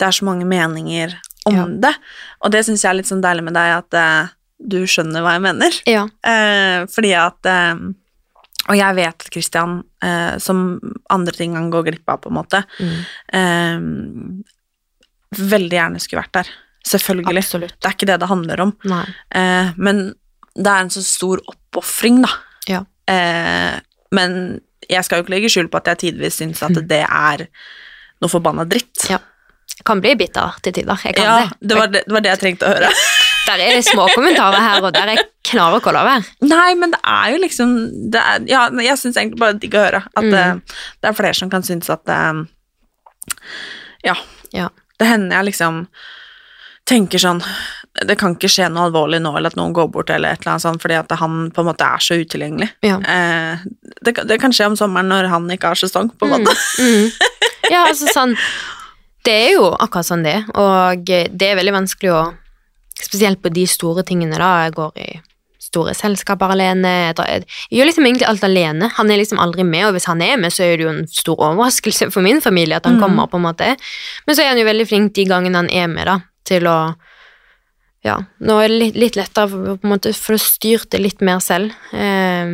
[0.02, 1.14] det er så mange meninger
[1.46, 1.94] om det.
[2.42, 5.36] Og det syns jeg er litt sånn deilig med deg, at uh, du skjønner hva
[5.38, 5.78] jeg mener.
[5.88, 6.08] Ja.
[6.26, 7.76] Uh, fordi at uh,
[8.72, 10.80] Og jeg vet at Christian, eh, som
[11.12, 12.62] andre ting han går glipp av, på en måte,
[13.36, 13.76] eh,
[15.36, 16.52] veldig gjerne skulle vært der.
[16.88, 17.38] Selvfølgelig.
[17.44, 17.76] Absolutt.
[17.80, 18.74] Det er ikke det det handler om.
[19.32, 20.02] Eh, men
[20.56, 22.30] det er en så stor oppofring, da.
[22.70, 22.82] Ja.
[23.10, 23.80] Eh,
[24.14, 24.36] men
[24.92, 27.46] jeg skal jo ikke legge skjul på at jeg tidvis syns at det er
[28.22, 29.08] noe forbanna dritt.
[29.10, 29.18] Ja.
[29.74, 31.00] Jeg kan bli bitter til tider.
[31.08, 31.68] Jeg kan Ja, det.
[31.72, 32.92] det var det, det var det jeg trengte å høre.
[33.44, 35.10] Der er små kommentarer her og der
[35.92, 36.24] å la være.
[36.48, 37.74] Nei, men det er jo liksom
[38.14, 40.32] det er, Ja, jeg syns egentlig bare digg å høre at Mm.
[40.32, 42.40] det, det er flere som kan synes at eh,
[44.08, 44.16] Ja.
[44.56, 44.70] Ja.
[45.00, 45.88] Det hender jeg liksom
[46.90, 47.42] tenker sånn
[48.08, 50.56] Det kan ikke skje noe alvorlig nå, eller at noen går bort, eller et eller
[50.56, 52.70] annet sånt, fordi at han på en måte er så utilgjengelig.
[52.86, 52.98] Ja.
[53.00, 53.66] Eh,
[54.02, 56.58] det, det kan skje om sommeren når han ikke har sesong, på en måte.
[56.82, 57.12] Mm.
[57.72, 58.34] Ja, altså sånn
[59.24, 62.24] Det er jo akkurat sånn det er, og det er veldig vanskelig å
[63.04, 64.66] Spesielt på de store tingene, da.
[64.68, 65.08] Jeg går i
[65.64, 66.92] store selskaper alene.
[67.10, 68.90] Jeg, gjør liksom egentlig alt alene.
[69.00, 71.08] Han er liksom aldri med, og hvis han er med, så er det jo en
[71.10, 73.04] stor overraskelse for min familie at han mm.
[73.04, 73.74] kommer, på en måte.
[74.28, 76.78] Men så er han jo veldig flink de gangene han er med, da, til å
[78.04, 81.00] Ja, nå er det litt, litt lettere for, på en måte, for å styre det
[81.00, 81.72] litt mer selv.
[81.96, 82.50] Eh,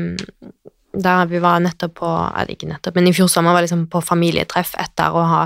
[0.93, 4.01] der vi var nettopp på Eller ikke nettopp, men i fjor sommer var liksom på
[4.01, 5.43] familietreff etter å ha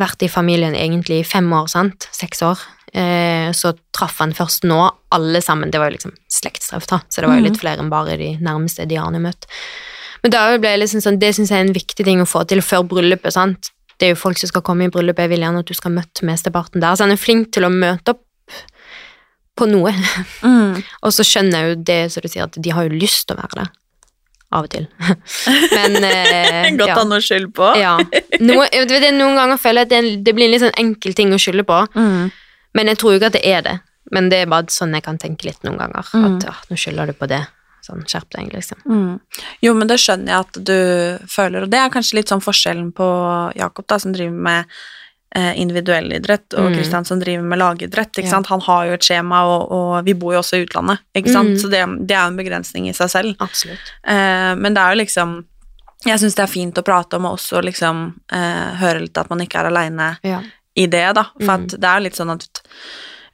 [0.00, 2.08] vært i familien egentlig i fem år, sant?
[2.16, 2.60] Seks år.
[2.92, 4.80] Eh, så traff han først nå
[5.14, 5.70] alle sammen.
[5.70, 8.34] Det var jo liksom slektstreff, da, så det var jo litt flere enn bare de
[8.40, 9.48] nærmeste de har møtt.
[10.22, 12.44] Men da ble jeg liksom sånn, det syns jeg er en viktig ting å få
[12.48, 13.34] til før bryllupet.
[13.34, 13.72] sant?
[14.02, 15.92] Det er jo folk som skal komme i bryllupet, jeg vil gjerne at du skal
[15.94, 16.96] møte mesteparten der.
[16.98, 18.24] Så han er flink til å møte opp
[19.54, 19.92] på noe.
[20.42, 20.80] Mm.
[21.06, 23.38] Og så skjønner jeg jo det som du sier, at de har jo lyst til
[23.38, 23.68] å være det.
[24.52, 24.88] Av og til.
[25.76, 26.98] Men eh, Godt ja.
[26.98, 27.70] å skylde på.
[27.78, 27.94] Ja.
[28.42, 31.30] Noe, det, noen ganger føler jeg at det, det blir en litt sånn enkel ting
[31.32, 32.32] å skylde på, Mm.
[32.74, 33.78] men jeg tror jo ikke at det er det.
[34.12, 36.10] Men det er bare sånn jeg kan tenke litt noen ganger.
[36.12, 36.24] Mm.
[36.26, 37.44] At ja, nå skylder du på det.
[37.82, 38.78] Sånn, skjerp deg, liksom.
[38.86, 39.20] Mm.
[39.60, 40.76] Jo, men det skjønner jeg at du
[41.26, 43.06] føler, og det er kanskje litt sånn forskjellen på
[43.58, 44.64] Jakob, da, som driver med
[45.34, 46.74] eh, individuell idrett, og Mm.
[46.76, 48.12] Kristian som driver med lagidrett.
[48.18, 48.30] Ikke Ja.
[48.36, 48.46] sant?
[48.48, 51.48] Han har jo et skjema, og, og vi bor jo også i utlandet, ikke sant?
[51.48, 51.56] Mm.
[51.58, 53.34] så det, det er jo en begrensning i seg selv.
[53.40, 53.80] Absolutt.
[54.04, 55.44] Eh, men det er jo liksom
[56.04, 59.30] Jeg syns det er fint å prate om, og også liksom eh, høre litt at
[59.30, 60.40] man ikke er aleine Ja.
[60.76, 61.22] i det, da.
[61.40, 61.66] For Mm.
[61.80, 62.60] det er litt sånn at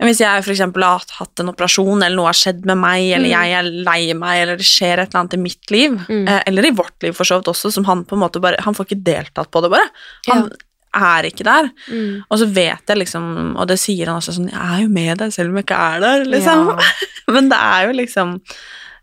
[0.07, 3.35] hvis jeg eksempel har hatt en operasjon, eller noe har skjedd med meg, eller Mm.
[3.35, 6.29] jeg er lei meg, eller det skjer et eller annet i mitt liv, Mm.
[6.29, 8.61] eh, eller i vårt liv for så vidt også, som han på en måte bare
[8.63, 9.89] Han får ikke deltatt på det, bare.
[10.29, 10.51] Han
[10.95, 11.71] er ikke der.
[11.91, 12.25] Mm.
[12.31, 15.19] Og så vet jeg liksom, og det sier han også sånn Jeg er jo med
[15.19, 16.79] deg selv om jeg ikke er der, liksom.
[16.79, 16.87] Ja.
[17.35, 18.41] Men det er jo liksom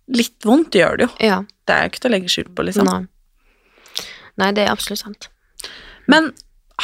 [0.07, 1.11] Litt vondt gjør det jo.
[1.19, 1.43] ja.
[1.65, 2.85] Det er jo ikke til å legge skjul på, liksom.
[2.85, 3.07] Nei.
[4.37, 5.27] Nei, det er absolutt sant.
[6.07, 6.31] Men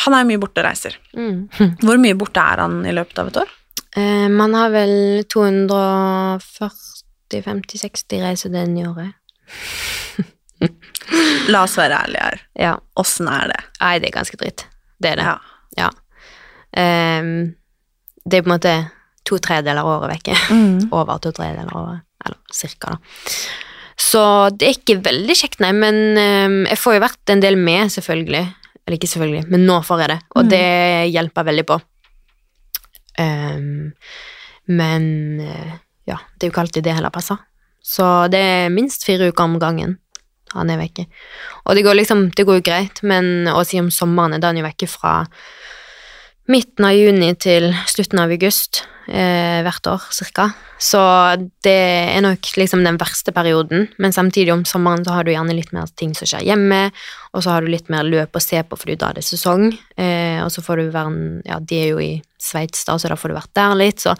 [0.03, 0.95] han er jo mye borte og reiser.
[1.13, 1.49] Mm.
[1.83, 3.51] Hvor mye borte er han i løpet av et år?
[3.97, 9.11] Eh, man har vel 240-50-60 reisedøgn i året.
[11.51, 12.37] La oss være ærlige her.
[12.61, 12.73] Ja.
[13.01, 13.61] Åssen er det?
[13.81, 14.61] Nei, det er ganske dritt.
[15.01, 15.25] Det er det.
[15.27, 15.35] Ja.
[15.79, 15.89] Ja.
[16.77, 17.31] Ehm,
[18.23, 18.73] det er på en måte
[19.27, 20.35] to tredeler av året vekke.
[20.53, 20.79] Mm.
[20.97, 22.01] Over to tredeler av året.
[22.25, 22.97] Eller cirka, da.
[24.01, 24.21] Så
[24.57, 27.81] det er ikke veldig kjekt, nei, men ehm, jeg får jo vært en del med,
[27.93, 28.45] selvfølgelig.
[28.85, 30.49] Eller ikke selvfølgelig, men nå får jeg det, og Mm.
[30.53, 30.65] det
[31.13, 31.75] hjelper veldig på.
[33.21, 33.91] Ehm,
[34.71, 35.05] men
[35.45, 35.73] eh,
[36.09, 37.39] ja, det er jo ikke alltid det heller passer.
[37.81, 39.97] Så det er minst fire uker om gangen
[40.51, 41.07] han er vekke.
[41.65, 44.59] Og det går liksom, det går jo greit, men å si om sommeren er han
[44.59, 45.21] jo vekke fra
[46.51, 50.49] midten av juni til slutten av august eh, hvert år, cirka.
[50.81, 50.99] Så
[51.63, 51.77] det
[52.17, 55.71] er nok liksom den verste perioden, men samtidig om sommeren så har du gjerne litt
[55.75, 56.81] mer ting som skjer hjemme,
[57.31, 59.69] og så har du litt mer løp å se på fordi da er det sesong,
[59.95, 61.15] eh, og så får du være
[61.47, 64.15] ja, de er jo i Sveits da, så da får du vært der litt, så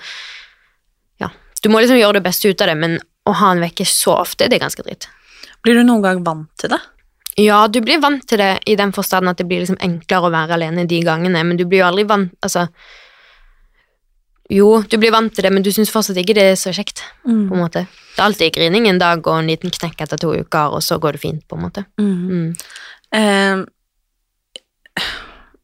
[1.21, 1.31] ja,
[1.63, 4.15] du må liksom gjøre det beste ut av det, men å ha han vekke så
[4.21, 5.10] ofte, det er ganske dritt.
[5.62, 6.81] Blir du noen gang vant til det?
[7.39, 10.34] Ja, du blir vant til det i den forstand at det blir liksom enklere å
[10.34, 12.65] være alene de gangene, men du blir jo aldri vant Altså
[14.51, 17.05] Jo, du blir vant til det, men du syns fortsatt ikke det er så kjekt,
[17.23, 17.86] på en måte.
[17.88, 20.97] Det er alltid grining en dag og en liten knekk etter to uker, og så
[20.99, 21.86] går det fint, på en måte.
[22.01, 22.49] Mm.
[23.15, 23.63] Eh,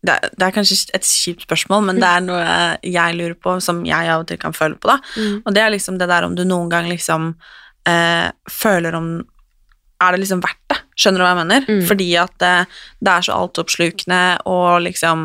[0.08, 2.44] det, det er kanskje et kjipt spørsmål, men det er noe
[2.86, 4.98] jeg lurer på, som jeg av og til kan føle på, da.
[5.18, 5.40] Mm.
[5.44, 7.34] Og det er liksom det der om du noen gang liksom
[7.88, 9.12] eh, føler om
[10.00, 10.76] Er det liksom verdt det?
[10.98, 11.64] Skjønner du hva jeg mener?
[11.70, 11.80] Mm.
[11.90, 12.52] Fordi at det,
[13.06, 15.24] det er så altoppslukende, og liksom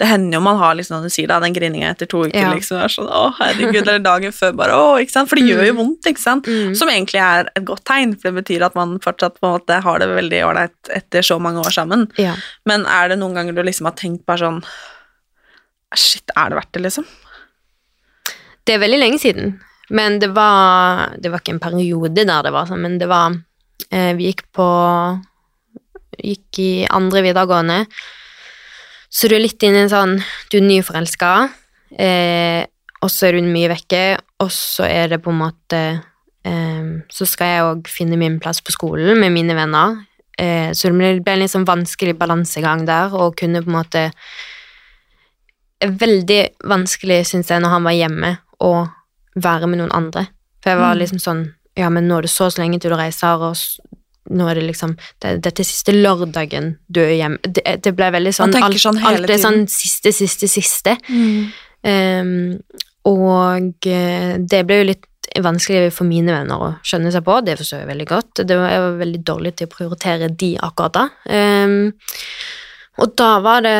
[0.00, 2.36] Det hender jo man har liksom, som du sier da, den grininga etter to uker,
[2.40, 2.50] Ja.
[2.52, 2.76] liksom.
[2.80, 5.28] Er sånn, å, herregud, eller dagen før, bare å, ikke sant?
[5.30, 5.80] For det gjør jo Mm.
[5.80, 6.44] vondt, ikke sant?
[6.48, 6.74] Mm.
[6.76, 9.80] Som egentlig er et godt tegn, for det betyr at man fortsatt på en måte
[9.82, 12.10] har det veldig ålreit etter så mange år sammen.
[12.20, 12.34] Ja.
[12.68, 14.62] Men er det noen ganger du liksom har tenkt bare sånn
[15.94, 17.04] Shit, er det verdt det, liksom?
[18.64, 22.52] Det er veldig lenge siden, men det var, det var ikke en periode der det
[22.54, 23.34] var sånn, men det var
[23.90, 24.66] Vi gikk på
[26.22, 27.86] Gikk i andre videregående,
[29.10, 30.12] så du er litt inne i en sånn
[30.52, 31.30] Du er nyforelska,
[31.98, 32.66] eh,
[33.02, 35.80] og så er du mye vekke, og så er det på en måte
[36.44, 39.96] eh, Så skal jeg òg finne min plass på skolen med mine venner,
[40.38, 43.78] eh, så det ble, ble en litt sånn vanskelig balansegang der, og kunne på en
[43.80, 44.04] måte
[45.82, 48.28] Veldig vanskelig, syns jeg, når han var hjemme,
[48.62, 48.86] å
[49.34, 50.28] være med noen andre.
[50.62, 50.98] For jeg var Mm.
[51.00, 51.40] liksom sånn
[51.78, 53.56] Ja, men nå er det så så lenge til du reiser, og
[54.32, 57.40] nå er det liksom det, Dette er siste lørdagen du er hjemme.
[57.42, 60.96] Det, det ble veldig sånn alt, sånn alt er sånn siste, siste, siste.
[61.82, 62.60] Ehm,
[63.08, 65.08] og eh, det ble jo litt
[65.42, 68.42] vanskelig for mine venner å skjønne seg på, det forstår jeg veldig godt.
[68.44, 71.04] Det var, jeg var veldig dårlig til å prioritere de akkurat da.
[71.32, 71.76] Um,
[73.00, 73.76] og da var det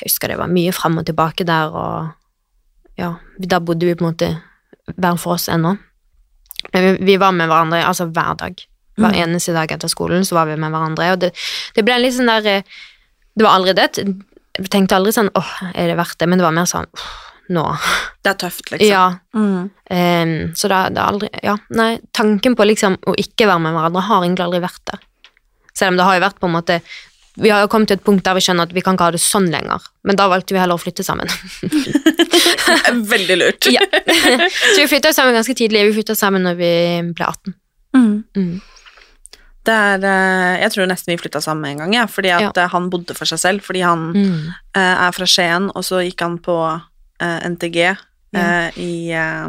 [0.00, 4.02] Jeg husker det var mye fram og tilbake der, og ja, da bodde vi på
[4.02, 4.30] en måte
[4.96, 5.76] hver for oss ennå.
[6.72, 8.66] Vi var med hverandre altså hver dag.
[8.98, 9.20] Hver Mm.
[9.24, 11.32] eneste dag etter skolen så var vi med hverandre, og det,
[11.74, 12.62] det ble litt sånn der eh,
[13.34, 13.86] Det var aldri det.
[14.58, 16.26] Jeg tenkte aldri sånn åh, er det verdt det?
[16.28, 16.86] Men det var mer sånn
[17.48, 17.62] nå.
[18.22, 18.86] Det er tøft, liksom.
[18.86, 19.06] Ja.
[19.34, 19.70] Mm.
[19.90, 23.72] Um, så det, det er aldri Ja, nei, tanken på liksom å ikke være med
[23.72, 25.00] hverandre har egentlig aldri vært der.
[25.72, 26.76] Selv om det har jo vært på en måte
[27.40, 29.20] Vi har kommet til et punkt der vi skjønner at vi kan ikke ha det
[29.24, 31.30] sånn lenger, men da valgte vi heller å flytte sammen.
[33.12, 33.66] Veldig lurt.
[33.72, 33.80] ja.
[34.74, 35.86] Så vi flytta sammen ganske tidlig.
[35.88, 36.70] Vi flytta sammen når vi
[37.16, 37.54] ble 18.
[37.96, 38.12] Mm.
[38.36, 38.52] Mm.
[39.62, 42.66] Det er, eh, jeg tror nesten vi flytta sammen en gang, ja, fordi at ja.
[42.72, 43.62] han bodde for seg selv.
[43.66, 44.48] Fordi han Mm.
[44.74, 46.56] eh, er fra Skien, og så gikk han på
[47.20, 47.76] eh, NTG
[48.34, 49.48] eh, i eh,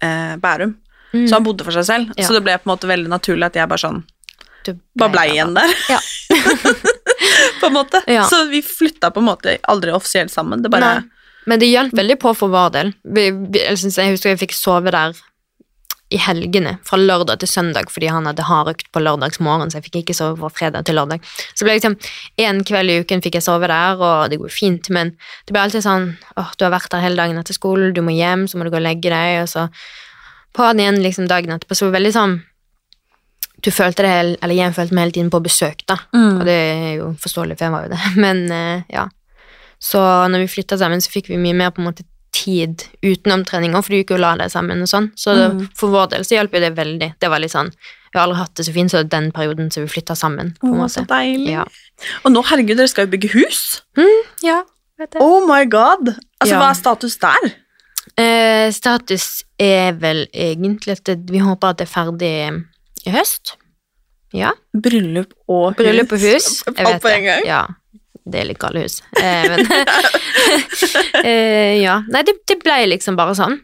[0.00, 0.76] eh, Bærum.
[1.12, 1.28] Mm.
[1.28, 2.14] Så han bodde for seg selv.
[2.16, 2.26] Ja.
[2.26, 4.02] Så det ble på en måte veldig naturlig at jeg bare sånn
[4.98, 5.74] Bare blei igjen der.
[5.90, 6.00] Ja.
[7.60, 8.00] på en måte.
[8.10, 8.24] Ja.
[8.30, 10.62] Så vi flytta på en måte aldri offisielt sammen.
[10.62, 11.02] Det bare.
[11.44, 12.92] Men det hjalp veldig på for vår del.
[13.16, 15.16] Jeg, husker jeg fikk sove der
[16.12, 19.96] i helgene, fra lørdag til søndag, fordi han hadde hardøkt på lørdagsmorgen, så jeg fikk
[20.02, 21.24] ikke sove fra fredag til lørdag.
[21.56, 21.96] Så ble liksom
[22.44, 25.14] en kveld i uken fikk jeg sove der, og det går fint, men
[25.48, 28.14] det ble alltid sånn åh, du har vært der hele dagen etter skolen, du må
[28.14, 29.66] hjem, så må du gå og legge deg, og så
[30.54, 32.36] på den igjen liksom dagen etterpå, så var det veldig sånn
[33.64, 35.96] du følte det, hele- eller følte meg hele tiden på besøk, da.
[36.14, 36.40] Mm.
[36.40, 38.00] Og det er jo forståelig, for jeg var jo det.
[38.24, 39.06] Men eh, ja.
[39.80, 40.00] Så
[40.30, 43.80] når vi flytta sammen, så fikk vi mye mer på en måte tid utenom treninger,
[43.82, 45.10] for du gikk jo og la deg sammen og sånn.
[45.16, 45.68] Så det, Mm.
[45.78, 47.10] for vår del så hjalp jo det veldig.
[47.20, 47.70] Det var litt sånn
[48.14, 50.52] Vi har aldri hatt det så fint så den perioden som vi flytta sammen.
[50.60, 51.00] på en måte.
[51.00, 51.50] så deilig.
[51.50, 51.64] Ja.
[52.24, 53.82] Og nå, herregud, dere skal jo bygge hus!
[54.42, 54.62] ja,
[54.98, 55.22] vet jeg.
[55.22, 56.12] Oh my god!
[56.40, 56.60] Altså, Ja.
[56.60, 57.50] hva er status der?
[58.16, 62.64] Eh, status er vel egentlig at vi håper at det er ferdig
[63.06, 63.56] i høst.
[64.34, 64.52] Ja.
[64.74, 65.78] Bryllup og hus.
[65.78, 66.48] Bryllup og hus.
[66.66, 67.46] Jeg Alt vet på en gang.
[67.46, 67.62] Ja.
[68.24, 68.98] Det er litt gale hus.
[69.20, 69.66] Eh, men
[71.28, 72.00] eh, Ja.
[72.08, 73.58] Nei, det, det ble liksom bare sånn.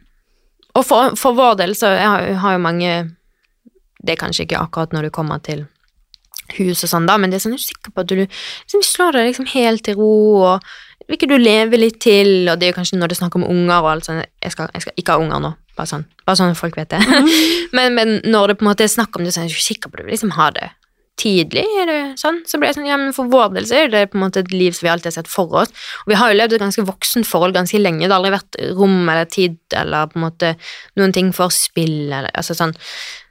[0.76, 2.90] Og for, for vår del så jeg har, har jo mange
[3.98, 5.64] Det er kanskje ikke akkurat når du kommer til
[6.56, 8.80] hus og sånn, da, men det er sånn, jeg er sikker på at du liksom,
[8.82, 10.14] slår deg liksom helt til ro,
[10.48, 13.20] og vil ikke du leve litt til, og det er jo kanskje når det er
[13.20, 15.88] snakk om unger og alt sånt jeg skal, jeg skal ikke ha unger nå, bare
[15.88, 17.00] sånn, bare sånn at folk vet det.
[17.76, 19.68] men, men når det på en måte er snakk om det, så er jeg ikke
[19.70, 20.68] sikker på at du liksom ha det
[21.20, 22.40] tidlig, er det sånn?
[22.48, 24.42] Så ble jeg sånn, ja, men for vår del så er det på en måte
[24.44, 25.72] et liv som vi alltid har sett for oss.
[26.04, 28.06] Og vi har jo levd et ganske voksent forhold ganske lenge.
[28.06, 30.54] Det har aldri vært rom eller tid eller på en måte
[31.00, 32.72] noen ting for spill eller altså sånn.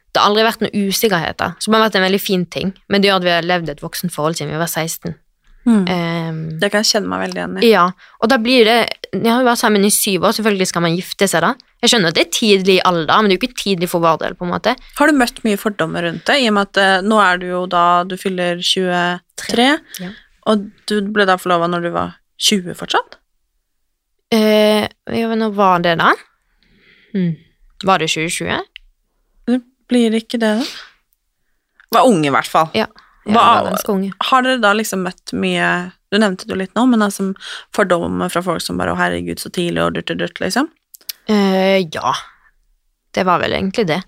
[0.10, 2.74] Det har aldri vært noen usikkerheter, som har vært en veldig fin ting.
[2.90, 5.18] Men det gjør at vi har levd et voksent forhold siden vi var 16.
[5.70, 5.84] Mm.
[5.86, 7.68] Um, Det kan jeg kjenne meg veldig igjen i.
[7.70, 7.84] ja,
[8.24, 8.78] og da blir det
[9.14, 11.52] Jeg har jo vært sammen i syv år, selvfølgelig skal man gifte seg da.
[11.84, 14.02] Jeg skjønner at det er tidlig i alder, men det er jo ikke tidlig for
[14.04, 14.74] vår del, på en måte.
[14.98, 17.46] Har du møtt mye fordommer rundt det, i og med at eh, nå er du
[17.52, 19.68] jo da Du fyller 23,
[20.00, 20.10] Ja.
[20.50, 23.20] og du ble da forlova når du var 20 fortsatt?
[24.32, 26.12] Eh, ja, men når var det, da?
[27.14, 27.36] Hmm.
[27.84, 28.60] Var det 2020?
[29.50, 30.66] Det blir ikke det, da?
[31.98, 32.70] Var unge, i hvert fall.
[32.78, 32.86] Ja.
[33.26, 34.14] Hva-.
[34.30, 37.28] Har dere da liksom møtt mye Du nevnte det jo litt nå, men altså
[37.76, 40.70] fordommer fra folk som bare 'Å, herregud, så tidlig', og dutt og dutt, liksom?
[41.30, 42.14] Uh, ja.
[43.14, 44.02] Det var vel egentlig det.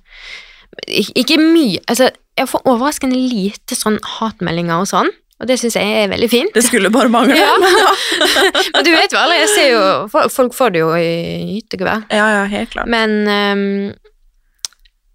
[0.87, 5.09] Ik ikke mye Altså, jeg får overraskende lite sånn hatmeldinger og sånn,
[5.41, 6.53] og det syns jeg er veldig fint.
[6.53, 7.35] Det skulle bare mangle.
[7.37, 7.53] Ja.
[8.73, 12.05] men du vet aldri, jeg ser jo Folk får det jo i hyttegevær.
[12.09, 12.87] ja, ja, helt klart.
[12.87, 13.93] Men um,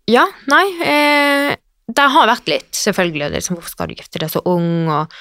[0.07, 3.31] Ja, nei eh, Det har vært litt, selvfølgelig.
[3.37, 5.13] Liksom, hvorfor skal du gifte deg så ung, og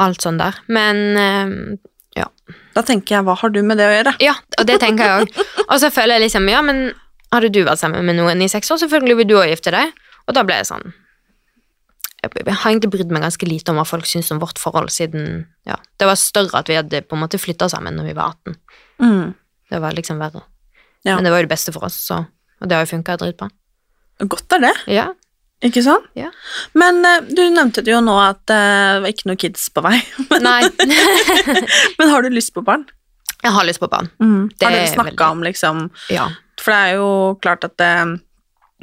[0.00, 0.56] alt sånt der.
[0.72, 1.76] Men
[2.16, 2.28] ja.
[2.72, 4.14] Da tenker jeg, hva har du med det å gjøre?
[4.24, 5.44] Ja, og det tenker jeg òg.
[5.68, 6.86] Og så føler jeg liksom, ja, men
[7.32, 9.92] hadde du vært sammen med noen i seks år, selvfølgelig vil du òg gifte deg.
[10.28, 10.92] Og da ble jeg sånn
[12.22, 15.40] jeg har egentlig brydd meg ganske lite om hva folk syns om vårt forhold, siden
[15.66, 18.36] ja, det var større at vi hadde på en måte flytta sammen når vi var
[18.46, 18.54] 18.
[19.02, 19.32] Mm.
[19.72, 20.44] Det var liksom verre.
[21.02, 21.16] Ja.
[21.16, 22.20] Men det var jo det beste for oss, så,
[22.62, 23.50] og det har jo funka dritbra.
[24.22, 25.08] Godt er det, Ja.
[25.62, 26.08] Ikke sant?
[26.18, 26.30] Ja.
[26.78, 29.84] Men eh, du nevnte det jo nå at eh, det var ikke noe kids på
[29.84, 29.96] vei.
[30.48, 30.60] Nei,
[31.98, 32.88] Men har du lyst på barn?
[33.42, 34.06] jeg har lyst på barn.
[34.54, 36.28] Det har dere er snakka om liksom Ja.
[36.62, 37.08] For det er jo
[37.42, 38.20] klart at det,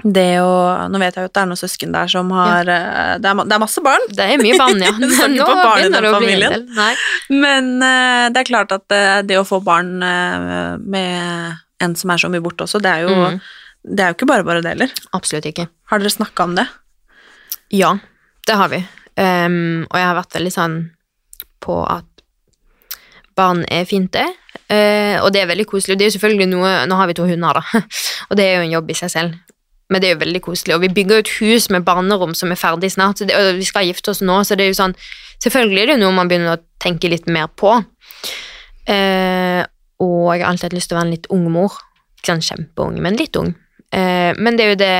[0.03, 0.49] det å
[0.91, 3.43] Nå vet jeg jo at det er noen søsken der som har eh, det, er,
[3.45, 4.91] det er masse barn, Det er mye barn, ja.
[4.99, 6.67] Men Nå begynner det å bli en del.
[6.75, 6.91] Nei.
[7.29, 12.11] men uh, det er klart at eh, det å få barn uh, med en som
[12.11, 13.39] er så mye borte også, det er jo, Mm.
[13.83, 14.93] Det er jo ikke bare bare det heller.
[15.15, 15.69] Absolutt ikke.
[15.91, 16.67] Har dere snakka om det?
[17.71, 17.95] Ja,
[18.47, 18.81] det har vi.
[19.19, 20.77] Um, og jeg har vært veldig sånn
[21.63, 22.07] på at
[23.39, 24.27] barn er fint, det.
[24.69, 25.97] Uh, og det er veldig koselig.
[25.97, 27.81] Det er jo selvfølgelig noe Nå har vi to hunder, da,
[28.29, 29.39] og det er jo en jobb i seg selv.
[29.89, 30.75] Men det er jo veldig koselig.
[30.75, 33.57] Og vi bygger jo et hus med barnerom som er ferdig snart, så det, og
[33.57, 34.97] vi skal gifte oss nå, så det er jo sånn
[35.39, 37.77] Selvfølgelig er det jo noe man begynner å tenke litt mer på.
[38.89, 39.61] Uh,
[40.03, 41.77] og jeg har alltid hatt lyst til å være en litt ung mor.
[42.19, 43.53] Ikke sånn kjempeung, men litt ung.
[43.95, 44.95] Eh, men det er jo det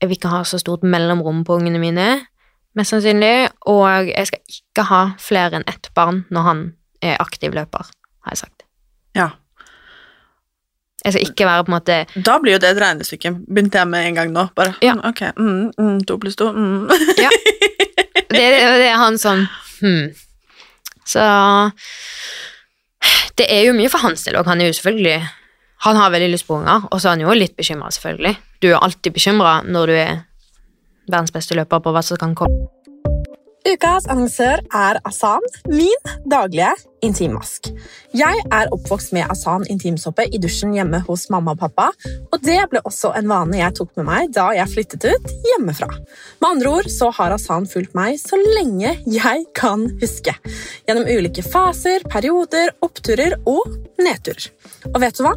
[0.00, 2.06] Jeg vil ikke ha så stort mellomrom på ungene mine,
[2.74, 3.50] mest sannsynlig.
[3.68, 6.62] Og jeg skal ikke ha flere enn ett barn når han
[7.04, 7.84] er aktiv løper,
[8.24, 8.64] har jeg sagt.
[9.14, 9.28] Ja.
[11.04, 13.88] Jeg skal ikke være på en måte Da blir jo det et regnestykke, begynte jeg
[13.88, 14.46] med en gang nå.
[14.56, 14.94] Bare, Ja.
[14.94, 16.88] mm, ok, mm, mm, to pluss to, mm.
[18.30, 19.46] Det, det er han sånn
[19.80, 20.10] hmm.
[21.08, 21.20] Så
[23.36, 24.46] Det er jo mye for hans del, òg.
[24.46, 25.28] han er jo selvfølgelig
[25.86, 28.34] Han har veldig lyst på unger, og så er han jo litt bekymra, selvfølgelig.
[28.60, 30.18] Du er alltid bekymra når du er
[31.08, 32.68] verdens beste løper på hva som kan komme.
[33.68, 36.70] Ukas annonsør er Asan, min daglige
[37.04, 37.68] intimmask.
[38.16, 41.90] Jeg er oppvokst med Asan intimsåpe i dusjen hjemme hos mamma og pappa,
[42.32, 45.90] og det ble også en vane jeg tok med meg da jeg flyttet ut hjemmefra.
[46.40, 50.36] Med andre ord så har Asan fulgt meg så lenge jeg kan huske.
[50.88, 54.52] Gjennom ulike faser, perioder, oppturer og nedturer.
[54.94, 55.36] Og vet du hva?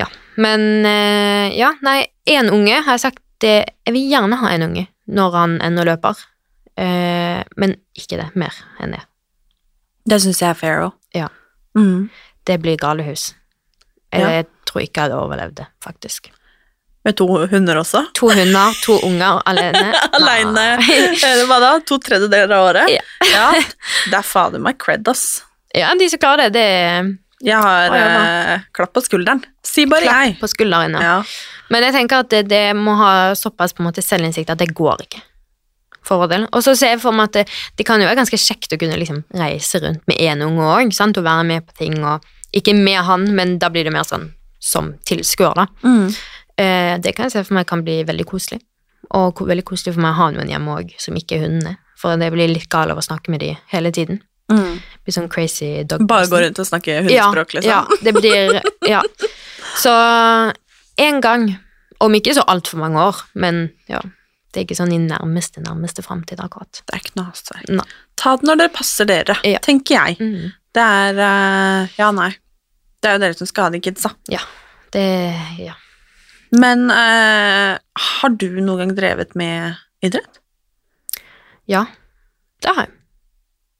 [0.00, 0.06] ja.
[0.36, 4.62] Men eh, ja, nei, én unge har jeg sagt det, Jeg vil gjerne ha en
[4.70, 6.14] unge når han ennå løper,
[6.74, 8.24] Eh, men ikke det.
[8.34, 8.50] Mer
[8.82, 9.02] enn det.
[10.10, 10.96] Det syns jeg er fair òg.
[11.14, 11.28] Ja.
[11.78, 12.08] Mm.
[12.44, 13.28] Det blir galehus.
[14.10, 14.42] Jeg, Ja.
[14.66, 16.32] tror ikke jeg hadde overlevd det, faktisk.
[17.04, 18.02] Med to hunder også.
[18.18, 19.92] To hunder, to unger alene.
[20.18, 20.64] alene.
[20.82, 21.72] Eh, Hva da?
[21.86, 22.90] To tredjedeler av året?
[22.90, 23.02] Ja.
[23.30, 23.46] ja.
[24.10, 25.44] Det er fader meg cred, ass.
[25.74, 27.12] Ja, de som klarer det, det er
[27.44, 28.22] Jeg har Å, ja,
[28.54, 29.42] eh, klapp på skulderen.
[29.64, 30.38] Si bare klapp jeg.
[30.40, 30.96] på skulderen.
[30.96, 31.02] Ja.
[31.04, 31.62] Ja.
[31.72, 34.72] Men jeg tenker at det, det må ha såpass på en måte selvinnsikt at det
[34.76, 35.22] går ikke.
[36.52, 37.44] Og så ser jeg for meg at det,
[37.78, 40.92] det kan jo være ganske kjekt å kunne liksom reise rundt med én unge òg,
[40.92, 41.96] og være med på ting.
[42.04, 45.66] og Ikke med han, men da blir det mer sånn som tilskuer, da.
[45.84, 46.12] Mm.
[46.56, 48.60] Eh, det kan jeg se for meg kan bli veldig koselig.
[49.16, 51.76] Og veldig koselig for meg å ha noen hjemme òg som ikke er hundene.
[52.00, 54.20] For det blir litt gal av å snakke med de hele tiden.
[54.52, 54.74] Mm.
[55.04, 57.70] Blir sånn crazy dog Bare gå rundt og snakke hundespråk, liksom.
[57.70, 58.58] Ja, det blir
[58.94, 59.00] Ja.
[59.80, 59.92] Så
[61.00, 61.46] en gang,
[62.04, 64.02] om ikke så altfor mange år, men ja
[64.52, 66.82] Det er ikke sånn i nærmeste, nærmeste framtid, akkurat.
[66.86, 67.72] Det er ikke noe hastverk.
[68.20, 69.58] Ta det når det passer dere, Ja.
[69.64, 70.20] tenker jeg.
[70.20, 70.52] Mm.
[70.76, 72.28] Det er uh, Ja, nei.
[73.02, 74.12] Det er jo dere som skal ha de kidsa.
[74.30, 74.44] Ja.
[74.94, 75.02] Det
[75.58, 75.74] Ja.
[76.54, 79.74] Men uh, har du noen gang drevet med
[80.06, 80.38] idrett?
[81.66, 81.86] Ja,
[82.62, 82.92] det har jeg.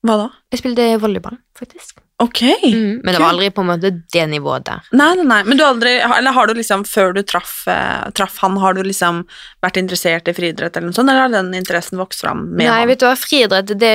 [0.04, 0.30] Hva da?
[0.52, 2.00] Jeg spilte volleyball, faktisk.
[2.22, 2.42] Ok.
[2.62, 3.00] Mm.
[3.02, 4.84] Men det var aldri på en måte det nivået der.
[4.94, 5.38] Nei, nei, nei.
[5.48, 8.82] Men du aldri Eller har du liksom, før du traff, eh, traff han, har du
[8.86, 9.24] liksom
[9.64, 12.76] vært interessert i friidrett eller noe sånt, eller har den interessen vokst fram med Nei,
[12.84, 12.88] han?
[12.92, 13.94] vet du hva, friidrett, det,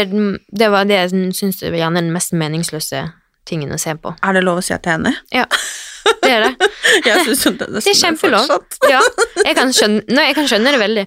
[0.51, 3.05] det var det jeg syns var gjerne den mest meningsløse
[3.47, 4.11] tingen å se på.
[4.21, 5.15] Er det lov å si at jeg er enig?
[5.33, 5.45] Ja,
[6.25, 6.69] det er det.
[7.05, 8.51] Jeg synes det, Det er kjempelov.
[8.89, 8.99] Ja,
[9.45, 11.03] jeg kan, skjønne, nei, jeg kan skjønne det veldig.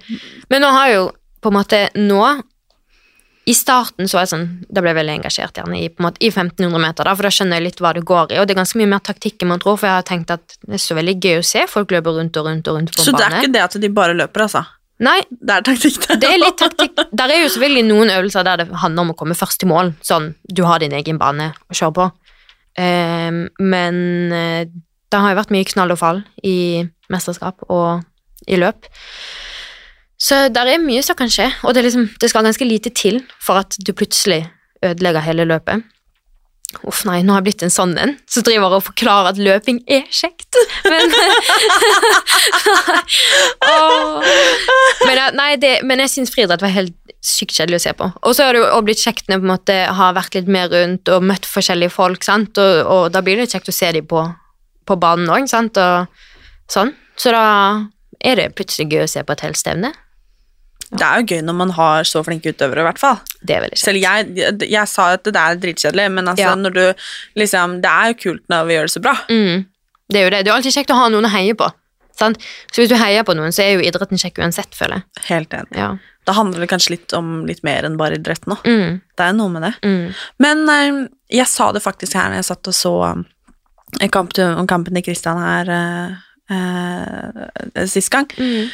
[0.52, 1.02] Men nå har jo
[1.42, 2.20] på en måte nå
[3.44, 6.06] I starten så var jeg sånn Da ble jeg veldig engasjert gjerne i, på en
[6.06, 8.38] måte, i 1500 meter, da, for da skjønner jeg litt hva det går i.
[8.38, 10.54] Og det er ganske mye mer taktikk enn man tror, for jeg har tenkt at
[10.62, 13.02] det er så veldig gøy å se folk løpe rundt og rundt og rundt på
[13.02, 14.62] Så det er ikke det at de bare løper, altså?
[15.02, 16.20] Nei, Det er taktikk, det.
[16.22, 17.00] det er litt taktikk.
[17.10, 19.90] Der er jo selvfølgelig noen øvelser der det handler om å komme først til mål.
[20.06, 22.08] Sånn, du har din egen bane å kjøre på.
[22.78, 23.96] Um, men
[24.32, 24.70] eh,
[25.12, 28.04] det har jo vært mye knall og fall i mesterskap og
[28.46, 28.86] i løp.
[30.22, 33.22] Så der er mye som kan skje, og det, liksom, det skal ganske lite til
[33.42, 34.44] for at du plutselig
[34.84, 35.82] ødelegger hele løpet.
[36.88, 39.82] Uff nei, nå har jeg blitt en sånn en som driver og forklarer at løping
[39.92, 40.56] er kjekt.
[40.88, 41.12] Men,
[45.06, 48.08] men, nei, det, men jeg syns friidrett var helt sykt kjedelig å se på.
[48.26, 51.10] Og så har det jo blitt kjekt når jeg på har vært litt mer rundt
[51.12, 52.58] og møtt forskjellige folk, sant?
[52.58, 54.24] Og, og da blir det kjekt å se dem på,
[54.88, 55.78] på banen òg, sant?
[55.78, 56.92] Og sånn.
[57.16, 57.44] Så da
[58.22, 59.92] er det plutselig gøy å se på et helt stevne.
[60.92, 63.20] Det er jo gøy når man har så flinke utøvere, i hvert fall.
[63.40, 63.84] Det er veldig kjent.
[63.86, 66.54] Selv jeg, jeg, jeg sa at det er dritkjedelig, men altså, Ja.
[66.58, 66.82] når du
[67.40, 69.14] liksom Det er jo kult når vi gjør det så bra.
[69.30, 69.64] Mm.
[70.12, 70.42] Det er jo det.
[70.44, 71.70] Det er alltid kjekt å ha noen å heie på.
[72.18, 72.42] Sant?
[72.70, 75.22] Så hvis du heier på noen, så er jo idretten kjekk uansett, føler jeg.
[75.30, 75.78] Helt enig.
[75.80, 75.94] Ja.
[76.28, 78.58] Da handler det kanskje litt om litt mer enn bare idretten nå.
[78.68, 79.00] Mm.
[79.16, 79.72] Det er noe med det.
[79.82, 80.12] Mm.
[80.44, 80.98] Men eh,
[81.40, 85.06] jeg sa det faktisk her når jeg satt og så eh, kamp, om kampen til
[85.08, 86.12] Christian her eh,
[86.52, 88.28] eh, sist gang.
[88.36, 88.68] Mm.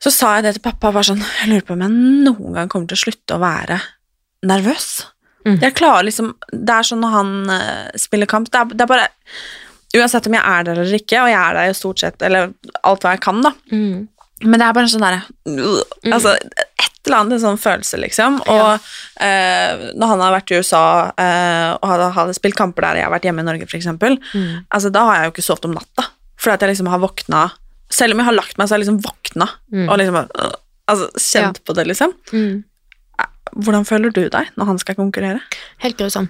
[0.00, 0.92] Så sa jeg det til pappa.
[0.94, 1.92] Bare sånn, jeg lurer på om jeg
[2.26, 3.80] noen gang kommer til å slutte å være
[4.48, 4.86] nervøs.
[5.44, 5.56] Mm.
[5.62, 8.90] Jeg klarer liksom Det er sånn når han uh, spiller kamp det er, det er
[8.90, 9.06] bare
[9.96, 12.52] Uansett om jeg er der eller ikke, og jeg er der jo stort sett, eller
[12.86, 13.50] alt hva jeg kan, da.
[13.72, 14.04] Mm.
[14.44, 15.24] Men det er bare en sånn derre
[16.14, 18.36] Altså, et eller annet en sånn følelse, liksom.
[18.54, 18.86] Og
[19.24, 23.08] eh, når han har vært i USA eh, og hadde, hadde spilt kamper der jeg
[23.08, 24.62] har vært hjemme i Norge, eksempel, Mm.
[24.68, 26.06] altså, da har jeg jo ikke sovet om natta.
[26.38, 27.42] Fordi at jeg liksom har våkna
[27.90, 29.88] Selv om jeg har lagt meg, så har jeg liksom våkna Mm.
[29.88, 30.52] og liksom øh,
[30.90, 32.12] altså, kjent på det, liksom.
[32.32, 32.62] Mm.
[33.64, 35.40] Hvordan føler du deg når han skal konkurrere?
[35.82, 36.28] Helt grusom.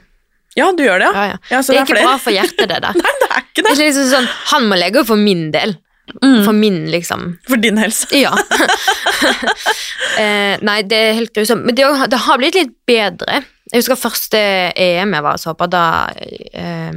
[0.56, 1.36] Ja, du gjør det, Ja, ja?
[1.52, 1.60] ja.
[1.62, 2.96] så det er ikke bra for hjertet, det der.
[2.96, 3.72] Nei, det er ikke Det det.
[3.76, 5.76] er liksom sånn, han må legge for min del.
[6.24, 6.40] Mm.
[6.42, 7.26] For min, liksom.
[7.46, 8.08] For din helse.
[8.18, 8.32] Ja.
[10.18, 11.64] eh, nei, det er helt grusomt.
[11.68, 13.42] Men det, har- det har blitt litt bedre.
[13.70, 14.40] Jeg husker første
[14.74, 15.84] EM jeg var og så på, da
[16.16, 16.96] eh,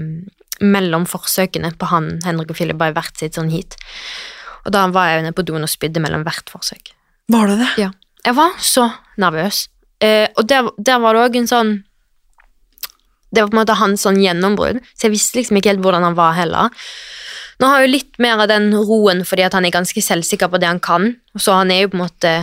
[0.63, 3.77] mellom forsøkene på han, Henrik og Philip, bare hvert sitt sånn heat.
[4.63, 6.93] Og da var jeg nede på doen og spydde mellom hvert forsøk.
[7.31, 7.71] Var det det?
[7.85, 7.89] Ja.
[8.23, 8.87] Jeg var så
[9.19, 9.67] nervøs.
[10.03, 11.73] Eh, og der, der var det òg en sånn
[13.33, 16.03] Det var på en måte hans sånn gjennombrudd, så jeg visste liksom ikke helt hvordan
[16.05, 16.69] han var heller.
[17.57, 20.51] Nå har jeg jo litt mer av den roen fordi at han er ganske selvsikker
[20.53, 22.33] på det han kan, så han er jo på en måte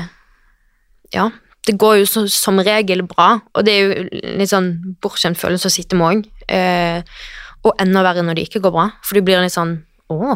[1.14, 1.29] Ja,
[1.66, 4.09] det går jo så, som regel bra, og det er jo
[4.41, 6.27] litt sånn bortskjemt følelse å sitte med òg.
[6.51, 7.03] Eh,
[7.66, 9.77] og enda verre når det ikke går bra, for du blir litt sånn
[10.11, 10.35] Å,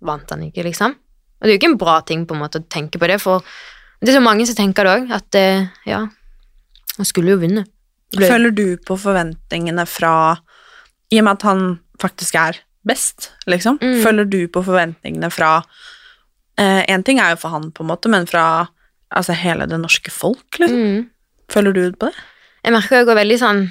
[0.00, 0.94] vant han ikke, liksom?
[1.40, 3.18] Og det er jo ikke en bra ting på en måte å tenke på det,
[3.22, 3.44] for
[4.00, 6.02] det er så mange som tenker det òg, at eh, ja,
[6.96, 7.68] han skulle jo vunnet.
[8.16, 10.12] Ble- Føler du på forventningene fra
[11.12, 11.62] I og med at han
[12.00, 13.76] faktisk er best, liksom.
[13.82, 14.00] Mm.
[14.04, 15.58] Føler du på forventningene fra
[16.60, 18.66] Én ting er jo for han, på en måte, men fra
[19.16, 20.80] altså, hele det norske folk, liksom.
[20.82, 21.06] Mm.
[21.48, 22.18] Føler du på det?
[22.66, 23.62] Jeg merker jeg går veldig sånn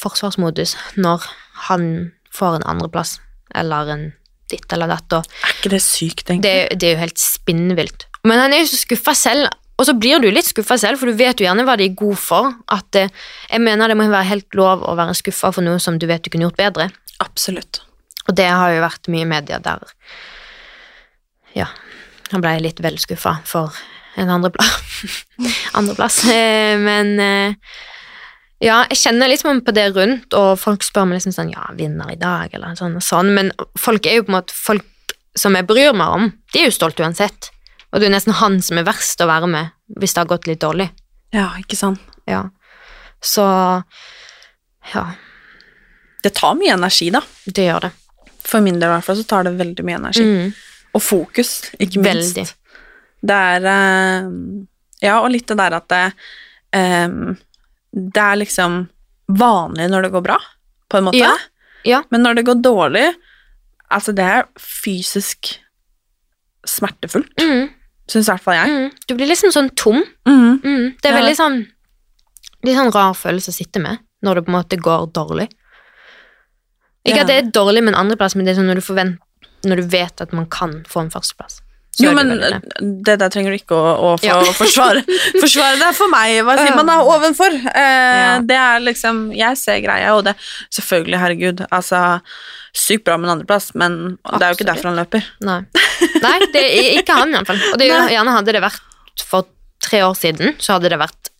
[0.00, 1.26] forsvarsmodus når
[1.66, 1.84] han
[2.32, 3.18] får en andreplass,
[3.54, 4.06] eller en
[4.50, 6.42] ditt eller datt, Er ikke det sykt, egentlig?
[6.44, 8.06] det, det er jo helt spinnvilt.
[8.26, 9.48] Men han er jo så skuffa selv,
[9.80, 11.94] og så blir du litt skuffa selv, for du vet jo gjerne hva de er
[11.96, 12.50] god for.
[12.68, 13.08] At eh,
[13.48, 16.22] Jeg mener det må være helt lov å være skuffa for noe som du vet
[16.26, 16.90] du kunne gjort bedre.
[17.24, 17.80] Absolutt.
[18.28, 19.80] Og det har jo vært mye i media der
[21.56, 21.66] Ja,
[22.30, 23.72] han ble litt vel skuffa for
[24.20, 25.24] en andreplass.
[25.78, 26.20] andreplass.
[26.28, 27.54] Eh, Men eh,
[28.60, 32.10] ja, jeg kjenner liksom på det rundt, og folk spør meg liksom sånn Ja, vinner
[32.12, 34.86] i dag, eller sånn og sånn, men folk er jo på en måte Folk
[35.38, 37.50] som jeg bryr meg om, de er jo stolte uansett.
[37.92, 40.28] Og det er jo nesten han som er verst å være med hvis det har
[40.32, 40.88] gått litt dårlig.
[41.32, 42.02] Ja, ikke sant.
[42.28, 42.42] Ja.
[43.22, 43.44] Så
[44.94, 45.04] ja,
[46.22, 47.22] Det tar mye energi, da.
[47.46, 47.90] det gjør det.
[48.44, 50.24] For min del i hvert fall så tar det veldig mye energi.
[50.26, 50.50] Mm,
[50.98, 52.36] Og fokus, ikke minst.
[52.36, 52.46] veldig.
[53.22, 54.28] Det er eh,
[55.06, 56.02] Ja, og litt det der at det
[56.76, 57.08] eh,
[57.92, 58.84] Det er liksom
[59.40, 60.36] vanlig når det går bra,
[60.90, 61.18] på en måte.
[61.22, 61.34] Ja,
[61.86, 62.02] ja.
[62.10, 63.08] Men når det går dårlig
[63.90, 65.48] Altså, det er fysisk
[66.62, 67.70] smertefullt, Mm,
[68.06, 68.68] syns i hvert fall jeg.
[68.70, 68.90] mm.
[69.08, 70.04] Du blir liksom sånn tom.
[70.28, 70.60] Mm.
[70.62, 71.56] Mm, det er veldig sånn
[72.62, 75.48] Litt sånn rar følelse å sitte med når det på en måte går dårlig.
[77.08, 79.16] Ikke at det er dårlig med en andreplass, men det er sånn når du,
[79.64, 81.62] når du vet at man kan få en førsteplass.
[81.98, 82.60] Jo, er men det.
[83.04, 84.36] det der trenger du ikke å, å få Ja.
[84.60, 85.02] forsvare.
[85.40, 86.36] forsvare det for meg.
[86.46, 87.00] Hva sier man da?
[87.02, 87.56] Ovenfor.
[87.56, 88.38] Eh, Ja.
[88.46, 90.36] Det er liksom Jeg ser greia, og det
[90.70, 91.64] Selvfølgelig, herregud.
[91.70, 92.20] Altså,
[92.72, 95.26] sykt bra med en andreplass, men det er jo ikke derfor han løper.
[95.42, 95.58] Nei.
[96.22, 97.58] Nei, det er ikke han iallfall.
[97.72, 99.48] Og det er gjerne hadde det vært for
[99.82, 101.32] tre år siden, så hadde det vært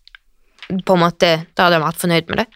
[0.87, 2.47] på en måte, Da hadde jeg vært fornøyd med det.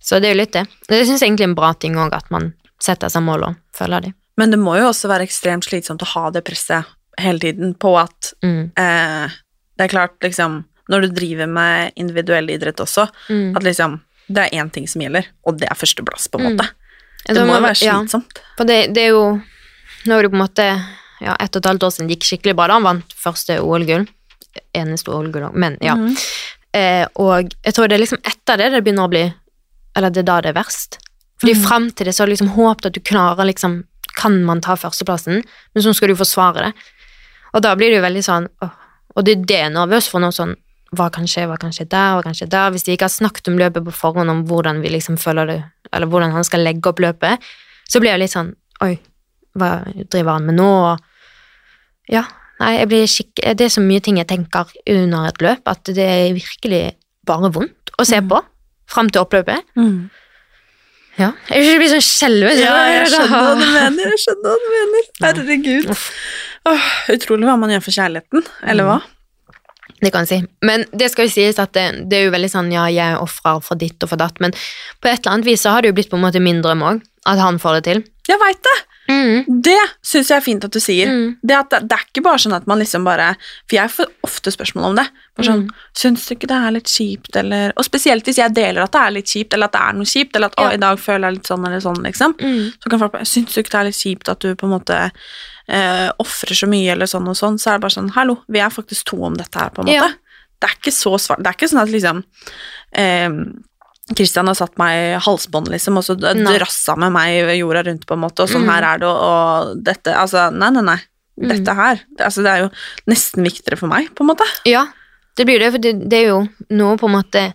[0.00, 0.64] Så det er jo litt det.
[0.88, 2.50] Det syns jeg egentlig er en bra ting òg, at man
[2.82, 4.14] setter seg mål og følger dem.
[4.36, 6.84] Men det må jo også være ekstremt slitsomt å ha det presset
[7.18, 8.72] hele tiden på at Mm.
[8.76, 9.28] eh,
[9.78, 13.56] Det er klart, liksom Når du driver med individuell idrett også, Mm.
[13.56, 16.56] at liksom Det er én ting som gjelder, og det er førsteplass, på en Mm.
[16.56, 16.68] måte.
[17.28, 18.00] Ja, Det må jo være ja.
[18.00, 18.38] slitsomt.
[18.56, 19.40] For det, det er jo
[20.06, 20.84] Nå er det på en måte
[21.20, 23.58] ja, ett og et halvt år siden det gikk skikkelig bra da han vant første
[23.60, 24.06] OL-gull.
[24.74, 25.54] eneste gullong.
[25.54, 25.94] Men ja.
[25.94, 26.16] Mm.
[26.72, 29.34] Eh, og jeg tror det er liksom etter det det begynner å bli
[29.96, 30.98] Eller det er da det er verst.
[31.40, 31.64] Fordi mm.
[31.66, 33.84] fram til det så har du liksom håpet at du klarer liksom
[34.16, 35.42] Kan man ta førsteplassen?
[35.74, 36.72] Men så skal du forsvare det.
[37.56, 38.74] Og da blir det jo veldig sånn åh.
[39.16, 40.54] Og det er det er nervøs for nå, sånn
[40.96, 42.70] Hva kan skje, hva kan skje der, hva kan skje der?
[42.72, 45.58] Hvis de ikke har snakket om løpet på forhånd, om hvordan vi liksom føler det,
[45.92, 47.42] eller hvordan han skal legge opp løpet,
[47.90, 48.52] så blir jeg litt sånn
[48.84, 48.92] Oi,
[49.56, 49.70] hva
[50.12, 50.68] driver han med nå?
[50.92, 52.26] Og ja,
[52.60, 53.32] nei, jeg blir skikk...
[53.56, 56.82] Det er så mye ting jeg tenker under et løp, at det er virkelig
[57.26, 58.42] bare vondt å se på
[58.92, 59.64] fram til oppløpet.
[59.80, 60.10] Mm.
[61.16, 61.30] Ja.
[61.48, 62.60] Jeg blir sånn skjelven.
[62.60, 64.12] Ja, jeg skjønner hva du mener.
[64.12, 65.08] Jeg skjønner hva du mener.
[65.24, 66.04] Herregud.
[66.66, 68.96] Åh, utrolig hva man gjør for kjærligheten, eller hva?
[70.02, 70.38] Det kan jeg si.
[70.66, 73.62] Men det skal jo sies at det, det er jo veldig sånn, ja, jeg ofrer
[73.64, 75.96] for ditt og for datt, men på et eller annet vis så har det jo
[76.00, 78.02] blitt på en måte min drøm òg, at han får det til.
[78.28, 78.76] Jeg veit det!
[79.08, 79.60] Mm.
[79.62, 81.08] Det syns jeg er fint at du sier.
[81.08, 81.36] Mm.
[81.42, 83.28] Det, at det, det er ikke bare sånn at man liksom bare
[83.68, 85.06] For jeg får ofte spørsmål om det.
[85.36, 85.70] Bare sånn, Mm.
[85.96, 89.00] Syns du ikke det er litt kjipt, eller Og spesielt hvis jeg deler at det
[89.02, 90.68] er litt kjipt, eller at det er noe kjipt, eller at Ja.
[90.68, 92.34] å, i dag føler jeg litt sånn eller sånn, liksom.
[92.40, 92.72] Mm.
[92.82, 94.74] Så kan folk bare Syns du ikke det er litt kjipt at du på en
[94.78, 94.98] måte
[95.68, 97.58] eh, ofrer så mye, eller sånn og sånn?
[97.58, 99.86] Så er det bare sånn Hallo, vi er faktisk to om dette her, på en
[99.90, 99.94] måte.
[99.94, 100.08] Ja.
[100.60, 101.42] Det er ikke så svart.
[101.42, 102.22] Det er ikke sånn at liksom
[102.96, 103.28] eh,
[104.14, 108.14] Kristian har satt meg i halsbånd, liksom, og så drassa med meg jorda rundt, på
[108.14, 108.70] en måte, og sånn Mm.
[108.70, 110.98] her er det, og, dette Altså, nei, nei, nei.
[111.36, 111.48] Mm.
[111.50, 112.70] Dette her det, altså, det er jo
[113.10, 114.46] nesten viktigere for meg, på en måte.
[114.64, 114.86] Ja,
[115.36, 117.52] det blir det, for det, det er jo noe på en måte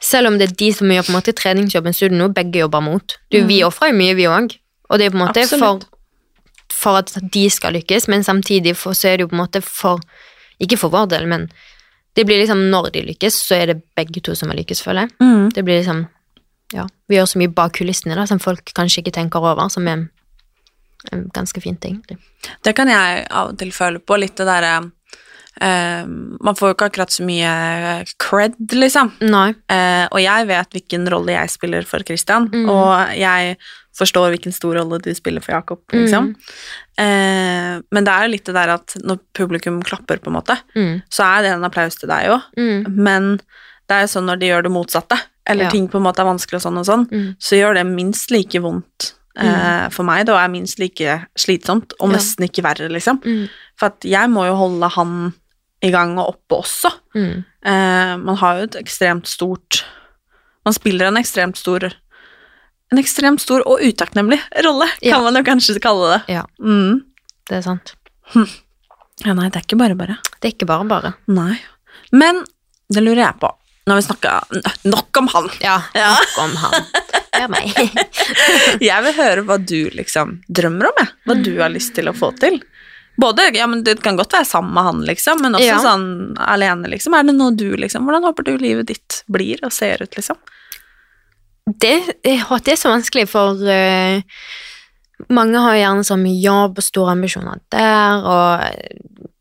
[0.00, 2.28] Selv om det er de som gjør på en måte treningsjobben, så er det noe
[2.28, 3.14] begge jobber mot.
[3.32, 4.56] Du, Vi ofrer jo mye, vi òg,
[4.90, 5.80] og det er på en måte for,
[6.68, 9.62] for at de skal lykkes, men samtidig for, så er det jo på en måte
[9.64, 10.00] for
[10.60, 11.48] Ikke for vår del, men
[12.16, 15.06] det blir liksom når de lykkes, så er det begge to som har lykkes, føler
[15.06, 15.16] jeg.
[15.20, 15.48] Mm.
[15.54, 16.06] Det blir liksom
[16.74, 19.86] Ja, vi gjør så mye bak kulissene da, som folk kanskje ikke tenker over, som
[19.86, 20.08] er
[21.12, 22.00] en ganske fin ting.
[22.64, 24.90] Det kan jeg av og til føle på, litt det derre
[25.56, 26.04] Uh,
[26.44, 29.08] Man får jo ikke akkurat så mye cred, liksom.
[29.72, 32.68] Eh, og jeg vet hvilken rolle jeg spiller for Christian, Mm.
[32.68, 33.56] og jeg
[33.96, 36.34] forstår hvilken stor rolle du spiller for Jakob, liksom.
[36.98, 40.58] Eh, men det er jo litt det der at når publikum klapper, på en måte,
[40.74, 41.02] Mm.
[41.10, 42.94] så er det en applaus til deg òg, Mm.
[42.96, 43.36] men
[43.88, 45.70] det er jo sånn når de gjør det motsatte, eller Ja.
[45.70, 47.36] ting på en måte er vanskelig og sånn og sånn, Mm.
[47.38, 52.10] så gjør det minst like vondt eh, for meg, det er minst like slitsomt, og
[52.10, 52.16] Ja.
[52.16, 53.20] nesten ikke verre, liksom.
[53.22, 53.48] Mm.
[53.76, 55.34] For at jeg må jo holde han
[55.82, 56.90] i gang og oppe også.
[57.14, 57.44] Mm.
[57.62, 59.84] Eh, man har jo et ekstremt stort
[60.64, 61.78] Man spiller en ekstremt stor
[62.92, 65.20] En ekstremt stor og utakknemlig rolle, kan Ja.
[65.22, 66.34] man jo kanskje kalle det.
[66.36, 66.44] Ja.
[66.62, 67.02] Mm.
[67.48, 67.94] Det er sant.
[69.24, 70.18] Ja, nei, det er ikke bare bare.
[70.40, 71.14] Det er ikke bare bare.
[71.26, 71.58] Nei.
[72.12, 72.44] Men
[72.92, 73.50] det lurer jeg på.
[73.86, 74.32] Nå har vi snakka
[74.84, 75.48] nok om han.
[75.62, 76.12] Ja, Ja.
[76.14, 76.86] nok om han.
[77.36, 77.70] Er meg.
[78.80, 81.08] Jeg vil høre hva du liksom drømmer om, jeg.
[81.26, 82.60] Hva du har lyst til å få til.
[83.20, 85.78] Både, ja, men Det kan godt være sammen med han, liksom, men også Ja.
[85.78, 86.88] sånn alene.
[86.88, 87.14] liksom.
[87.18, 90.36] Er det noe du liksom, Hvordan håper du livet ditt blir og ser ut, liksom?
[91.66, 94.20] Det, det er så vanskelig, for uh,
[95.34, 98.62] mange har gjerne så mye jobb og store ambisjoner der, og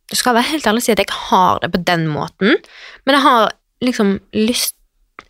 [0.09, 2.57] jeg skal være helt ærlig og si at jeg har det på den måten,
[3.05, 3.53] men jeg har
[3.84, 4.76] liksom lyst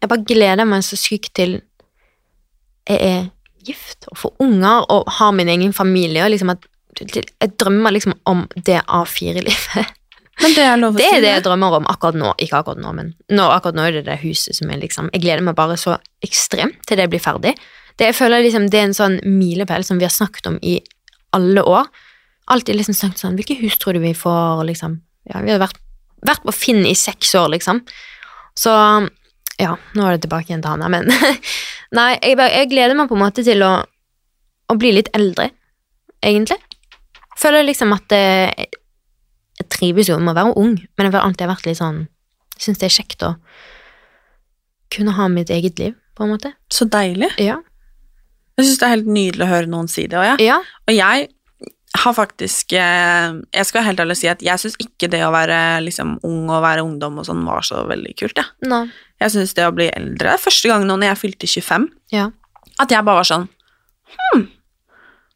[0.01, 1.51] Jeg bare gleder meg så sykt til
[2.89, 3.27] jeg er
[3.65, 6.65] gift og får unger og har min egen familie, og liksom at
[6.99, 9.93] jeg drømmer liksom om det A4-livet.
[10.43, 12.33] Men det er lov å Det si er det jeg drømmer om akkurat nå.
[12.43, 15.23] Ikke akkurat nå, men nå, akkurat nå er det det huset som er liksom Jeg
[15.23, 17.55] gleder meg bare så ekstremt til det blir ferdig.
[17.95, 20.77] Det, jeg føler liksom det er en sånn milepæl som vi har snakket om i
[21.35, 21.87] alle år.
[22.51, 24.99] Alltid liksom snakket sånn Hvilke hus tror du vi får, liksom?
[25.31, 25.79] Ja, vi har vært,
[26.27, 27.81] vært på Finn i seks år, liksom.
[28.55, 28.73] Så
[29.61, 30.91] ja, nå er det tilbake igjen til han der.
[30.91, 31.09] men
[31.97, 33.73] Nei, jeg, jeg gleder meg på en måte til å,
[34.67, 35.47] å bli litt eldre,
[36.19, 36.59] egentlig.
[37.39, 38.67] Føler liksom at eh,
[39.59, 42.07] jeg trives jo med å være ung, men jeg har alltid vært litt sånn
[42.59, 43.35] syns det er kjekt å
[44.95, 46.53] kunne ha mitt eget liv, på en måte.
[46.71, 47.31] Så deilig.
[47.41, 47.57] Ja.
[48.55, 50.15] Jeg syns det er helt nydelig å høre noen si det.
[50.19, 50.59] òg, jeg, Ja.
[50.87, 51.29] og jeg
[51.95, 55.81] har faktisk eh, Jeg skal helt ærlig si at jeg syns ikke det å være
[55.83, 58.35] liksom, ung og være ungdom og sånn var så veldig kult.
[58.35, 58.89] Jeg, Nå.
[59.19, 62.29] jeg syns det å bli eldre første gang nå når jeg fylte 25, Ja.
[62.79, 63.47] at jeg bare var sånn
[64.15, 64.47] Hm,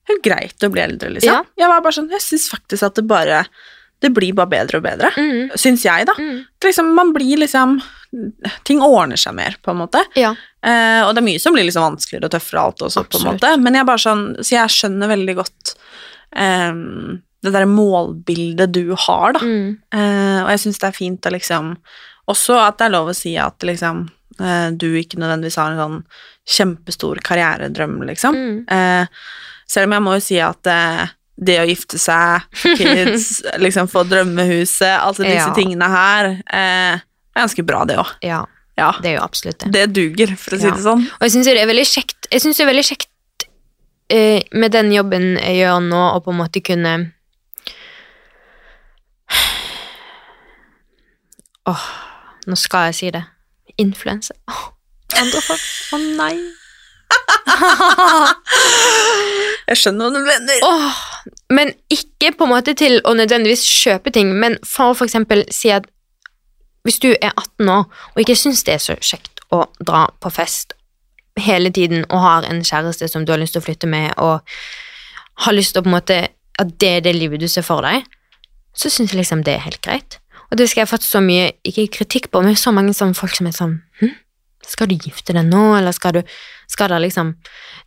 [0.10, 1.28] er greit å bli eldre, liksom.
[1.34, 1.44] Ja.
[1.58, 3.46] Jeg var bare sånn, jeg syns faktisk at det bare
[4.00, 5.12] Det blir bare bedre og bedre.
[5.18, 5.56] Mm.
[5.60, 6.16] Syns jeg, da.
[6.18, 6.44] Mm.
[6.66, 7.80] Liksom, man blir liksom
[8.66, 10.00] Ting ordner seg mer, på en måte.
[10.18, 10.32] Ja.
[10.66, 13.28] Eh, og det er mye som blir liksom vanskeligere og tøffere alt også, på en
[13.28, 13.52] måte.
[13.62, 15.74] Men jeg bare sånn, så jeg skjønner veldig godt
[16.34, 16.80] eh,
[17.46, 19.44] det der målbildet du har, da.
[19.46, 19.76] Mm.
[19.94, 21.76] Eh, og jeg syns det er fint å liksom
[22.30, 24.04] Også at det er lov å si at liksom
[24.42, 26.02] eh, du ikke nødvendigvis har en sånn
[26.50, 28.36] kjempestor karrieredrøm, liksom.
[28.36, 28.60] Mm.
[28.74, 29.24] Eh,
[29.70, 31.10] selv om jeg må jo si at eh,
[31.40, 32.44] det å gifte seg,
[32.78, 35.54] kids, liksom få drømmehuset, altså disse Ja.
[35.56, 38.10] tingene her, eh, er ganske bra det òg.
[38.26, 38.46] Ja,
[38.80, 39.72] Ja, det er jo absolutt det.
[39.76, 41.02] det duger, for å si det sånn.
[41.20, 43.46] Og jeg syns det er veldig kjekt Jeg synes det er veldig kjekt
[44.10, 46.94] eh, med den jobben jeg gjør nå, å på en måte kunne
[51.70, 51.84] Åh,
[52.50, 53.24] nå skal jeg si det.
[53.78, 54.34] Influense.
[54.50, 54.64] Åh,
[55.22, 55.66] andre folk.
[55.94, 56.34] Å nei.
[59.70, 60.64] Jeg skjønner hva du mener.
[60.66, 60.94] Oh,
[61.54, 65.44] men ikke på en måte til å nødvendigvis kjøpe ting, men for å for eksempel
[65.54, 65.88] si at
[66.88, 70.32] hvis du er 18 år og ikke syns det er så kjekt å dra på
[70.34, 70.74] fest
[71.40, 74.42] hele tiden og har en kjæreste som du har lyst til å flytte med, og
[75.46, 76.18] har lyst til å på en måte
[76.60, 78.08] at det er det livet du ser for deg,
[78.76, 80.20] så syns jeg liksom det er helt greit.
[80.50, 83.36] Og det skal jeg fått så mye, ikke kritikk på, men så mange sånne folk
[83.38, 84.16] som er sånn hm?
[84.70, 86.22] Skal du gifte deg nå, eller skal du
[86.70, 87.34] skal det liksom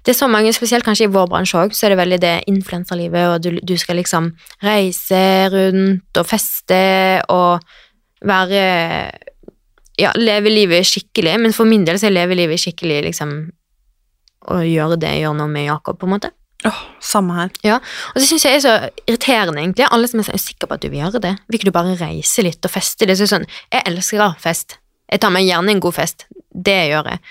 [0.05, 2.35] Det er så mange, spesielt kanskje i vår bransje òg, så er det veldig det
[2.51, 4.33] influenserlivet, og du, du skal liksom
[4.65, 5.23] reise
[5.53, 6.83] rundt og feste
[7.31, 7.63] og
[8.27, 8.63] være
[10.01, 13.35] Ja, leve livet skikkelig, men for min del så er leve livet skikkelig liksom
[14.51, 16.33] å gjøre det jeg gjør nå med Jakob, på en måte.
[16.67, 17.51] Åh, samme her.
[17.67, 17.77] Ja,
[18.13, 18.75] og så syns jeg er så
[19.05, 19.87] irriterende, egentlig.
[19.91, 21.33] Alle som er sånn, «Er sikker på at du vil gjøre det.
[21.47, 24.79] Vil ikke du bare reise litt og feste Det Så sånn, jeg elsker fest.
[25.11, 26.27] Jeg tar meg gjerne en god fest.
[26.53, 27.23] Det gjør jeg.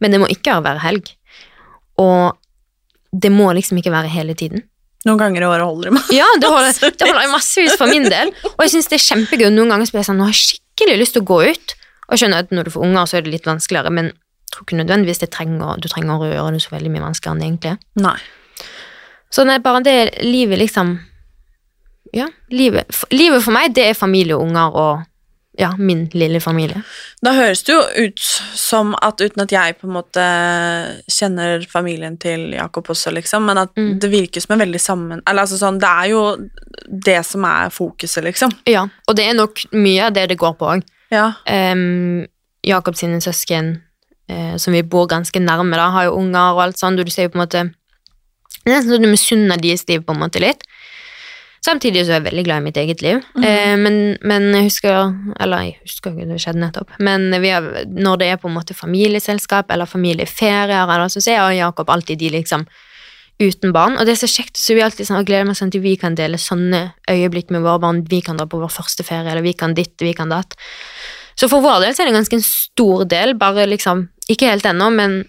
[0.00, 1.10] Men det må ikke være helg.
[2.00, 2.36] Og
[3.10, 4.64] det må liksom ikke være hele tiden.
[5.08, 6.08] Noen ganger i året holder det med.
[6.12, 8.32] Ja, det holder, det holder massevis for min del.
[8.54, 9.48] Og jeg syns det er kjempegøy.
[9.54, 11.76] Noen ganger så blir jeg sånn, nå har jeg skikkelig lyst til å gå ut.
[12.06, 14.56] Og jeg skjønner at når du får unger, så er det litt vanskeligere, men jeg
[14.56, 17.40] tror ikke nødvendigvis det trenger, du trenger å gjøre det så veldig mye vanskeligere enn
[17.40, 17.74] det egentlig.
[18.02, 18.16] Nei.
[19.30, 19.96] Så nei, bare det
[20.26, 20.98] livet liksom
[22.10, 25.04] Ja, livet, livet for meg, det er familie og unger og
[25.60, 26.80] ja, min lille familie.
[27.22, 28.22] Da høres det jo ut
[28.56, 30.24] som at uten at jeg på en måte
[31.10, 33.98] kjenner familien til Jakob også, liksom, men at Mm.
[34.00, 35.22] det virker som en veldig sammen...
[35.28, 36.22] Eller altså sånn, det er jo
[37.08, 38.50] det som er fokuset, liksom.
[38.68, 40.82] Ja, og det er nok mye av det det går på òg.
[41.12, 41.32] Ja.
[41.46, 42.26] Um,
[42.66, 43.82] Jakob sine søsken,
[44.30, 47.10] uh, som vi bor ganske nærme, da, har jo unger og alt sånt, og du
[47.12, 47.66] ser jo på en måte
[48.60, 50.62] Det er nesten så du misunner deres liv på en måte litt.
[51.60, 53.18] Samtidig så er jeg veldig glad i mitt eget liv.
[53.44, 56.94] Eh, men, men jeg husker Eller jeg husker ikke, det skjedde nettopp.
[56.98, 61.36] Men vi har, når det er på en måte familieselskap eller familieferier, eller så ser
[61.36, 62.64] jeg og Jakob alltid de liksom
[63.40, 63.96] uten barn.
[63.96, 65.96] Og det er så kjekt, så vi alltid sånn, og gleder meg sånn til vi
[66.00, 68.02] kan dele sånne øyeblikk med våre barn.
[68.08, 70.56] Vi kan dra på vår første ferie, eller vi kan ditt, vi kan datt.
[71.40, 74.66] Så for vår del så er det ganske en stor del, bare liksom Ikke helt
[74.68, 75.22] ennå, men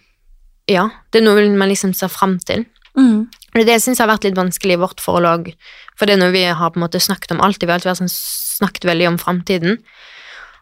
[0.69, 0.83] ja.
[1.09, 2.67] Det er noe man liksom ser fram til.
[2.93, 3.31] Mm.
[3.51, 5.49] Det syns jeg har vært litt vanskelig i vårt forhold òg,
[5.99, 7.67] for det er noe vi har på en måte snakket om alltid.
[7.67, 8.13] Vi har alltid vært sånn,
[8.61, 9.81] snakket veldig om framtiden.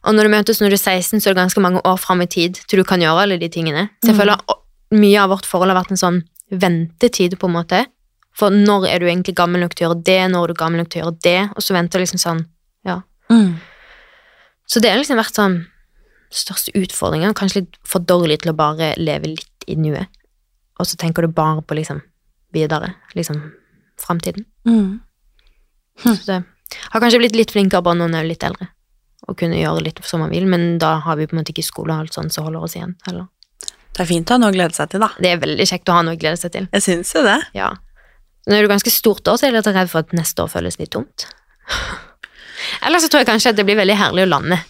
[0.08, 2.24] Og når du møtes når du er 16, så er det ganske mange år fram
[2.24, 3.90] i tid til du kan gjøre alle de tingene.
[4.02, 4.22] Så jeg mm.
[4.24, 4.60] føler
[4.96, 7.84] mye av vårt forhold har vært en sånn ventetid, på en måte.
[8.34, 10.82] For når er du egentlig gammel nok til å gjøre det, når er du gammel
[10.82, 12.46] nok til å gjøre det, og så venter du liksom sånn,
[12.88, 13.02] ja.
[13.30, 13.60] Mm.
[14.70, 15.60] Så det har liksom vært sånn
[16.34, 20.10] største utfordringen, kanskje litt for dårlig til å bare leve litt i nuet.
[20.80, 22.00] Og så tenker du bare på liksom
[22.56, 23.41] videre, liksom
[24.00, 24.45] framtiden.
[24.68, 25.00] Mm.
[26.04, 26.43] Så det
[26.93, 28.70] har kanskje blitt litt flinkere bare når en er litt eldre,
[29.28, 31.66] og kunne gjøre litt som man vil, men da har vi på en måte ikke
[31.66, 33.28] skole og alt sånt som holder oss igjen heller.
[33.89, 35.10] Det er fint å ha noe å glede seg til, da.
[35.20, 36.70] Det er veldig kjekt å ha noe å glede seg til.
[36.78, 37.39] Jeg syns jo det.
[37.58, 37.74] Ja.
[38.47, 40.52] Når du er ganske stort år, så er jeg litt redd for at neste år
[40.54, 41.26] føles litt tomt.
[42.86, 44.62] Eller så tror jeg kanskje at det blir veldig herlig å lande.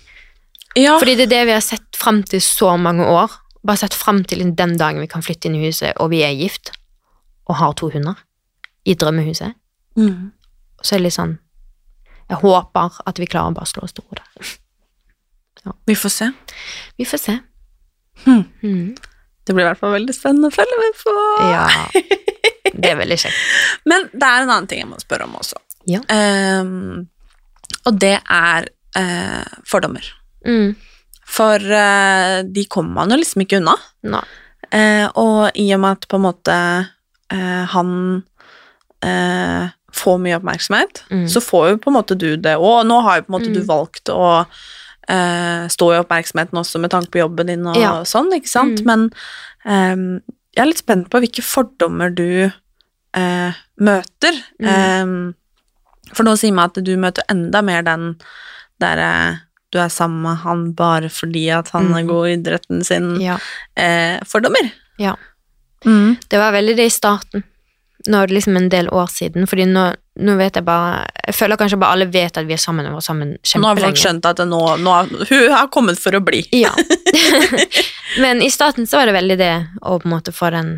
[0.77, 0.95] Ja.
[0.97, 3.37] Fordi det er det vi har sett fram til så mange år.
[3.65, 6.33] Bare sett fram til den dagen vi kan flytte inn i huset, og vi er
[6.37, 6.71] gift,
[7.49, 8.17] og har to hunder,
[8.85, 9.57] i drømmehuset.
[9.99, 10.31] Mm.
[10.81, 11.33] Så er det litt sånn
[12.29, 14.51] Jeg håper at vi klarer å bare slå oss til ro der.
[15.89, 16.27] Vi får se.
[16.95, 17.33] Vi får se.
[18.23, 18.43] Hmm.
[18.61, 18.93] Mm.
[19.43, 21.15] Det blir i hvert fall veldig spennende å følge med på.
[21.49, 21.65] Ja.
[22.79, 23.39] Det er veldig kjekt.
[23.89, 25.57] Men det er en annen ting jeg må spørre om også.
[25.89, 26.03] Ja.
[26.05, 27.07] Um,
[27.89, 30.05] og det er uh, fordommer.
[30.45, 30.75] Mm.
[31.25, 33.73] For uh, de kommer man jo liksom ikke unna.
[34.69, 36.55] Eh, og i og med at på en måte
[37.31, 38.23] eh, han
[39.03, 41.27] eh, får mye oppmerksomhet, Mm.
[41.29, 42.55] så får jo på en måte du det.
[42.57, 43.53] Og nå har jo på en måte Mm.
[43.53, 44.45] du valgt å
[45.09, 48.03] eh, stå i oppmerksomheten også med tanke på jobben din og Ja.
[48.03, 48.81] sånn, ikke sant?
[48.81, 48.85] Mm.
[48.85, 49.11] Men
[49.65, 50.21] ehm,
[50.55, 52.51] jeg er litt spent på hvilke fordommer du
[53.15, 54.33] eh, møter.
[54.61, 54.67] Mm.
[54.69, 55.33] Ehm,
[56.13, 58.19] for nå sier meg at du møter enda mer den
[58.79, 62.07] derre du er sammen med han bare fordi at han er Mm.
[62.07, 63.19] god i idretten sin.
[63.21, 63.37] Ja.
[63.75, 64.71] Eh, fordommer.
[64.99, 65.15] Ja.
[65.85, 66.17] Mm.
[66.29, 67.45] Det var veldig det i starten.
[68.07, 69.89] Nå er det liksom en del år siden, fordi nå,
[70.23, 72.95] nå vet jeg bare Jeg føler kanskje bare alle vet at vi er sammen og
[72.95, 74.93] var sammen Nå har folk skjønt at nå, nå
[75.27, 76.39] hun har kommet for å bli.
[76.55, 76.71] Ja.
[78.23, 79.53] Men i starten så var det veldig det
[79.83, 80.77] å på en måte få den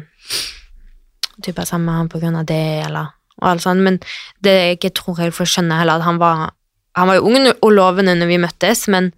[1.45, 3.97] type sammen med han på grunn av det, eller og alt sånt, men
[4.45, 6.51] det jeg ikke tror jeg får skjønne heller, at han var
[6.93, 9.13] Han var jo ung og lovende når vi møttes, men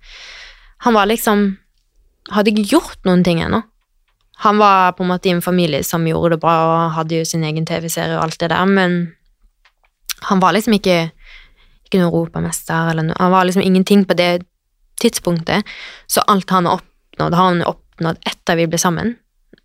[0.85, 1.57] han var liksom
[2.29, 3.63] Hadde ikke gjort noen ting ennå.
[4.43, 7.27] Han var på en måte i en familie som gjorde det bra, og hadde jo
[7.27, 9.13] sin egen TV-serie og alt det der, men
[10.27, 10.97] han var liksom ikke
[11.93, 13.19] ikke noen europamester, eller noe.
[13.19, 14.31] Han var liksom ingenting på det
[15.01, 15.67] tidspunktet,
[16.07, 19.17] så alt han har oppnådd, har han oppnådd etter vi ble sammen,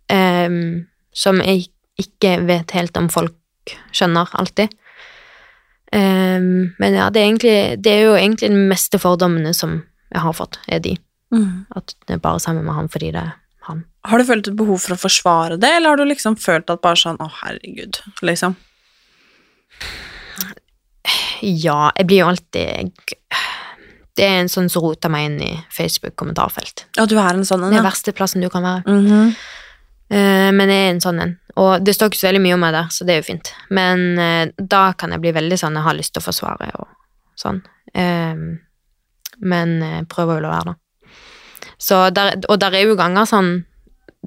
[0.09, 1.67] Um, som jeg
[2.01, 4.71] ikke vet helt om folk skjønner alltid.
[5.93, 10.23] Um, men ja, det er, egentlig, det er jo egentlig de meste fordommene som jeg
[10.23, 10.95] har fått, er de.
[11.29, 11.67] Mm.
[11.77, 13.35] At det er bare sammen med han fordi det er
[13.69, 13.85] han.
[14.09, 16.81] Har du følt et behov for å forsvare det, eller har du liksom følt at
[16.83, 18.55] bare sånn Å, herregud, liksom?
[21.41, 22.91] Ja, jeg blir jo alltid
[24.17, 26.85] Det er en sånn som roter meg inn i Facebook-kommentarfelt.
[26.97, 27.83] Ja, du er en sånn en, ja.
[27.85, 28.83] verste plassen du kan være.
[28.99, 29.33] Mhm.
[30.09, 31.35] Eh, men jeg er en sånn en.
[31.61, 33.51] Og det står ikke så veldig mye om meg der, så det er jo fint.
[33.69, 36.89] Men eh, da kan jeg bli veldig sånn jeg har lyst til å forsvare og
[37.39, 37.61] sånn.
[37.93, 38.43] Eh,
[39.39, 39.75] men
[40.11, 40.88] prøver å la være, da.
[41.79, 43.53] Så der, og der er jo ganger sånn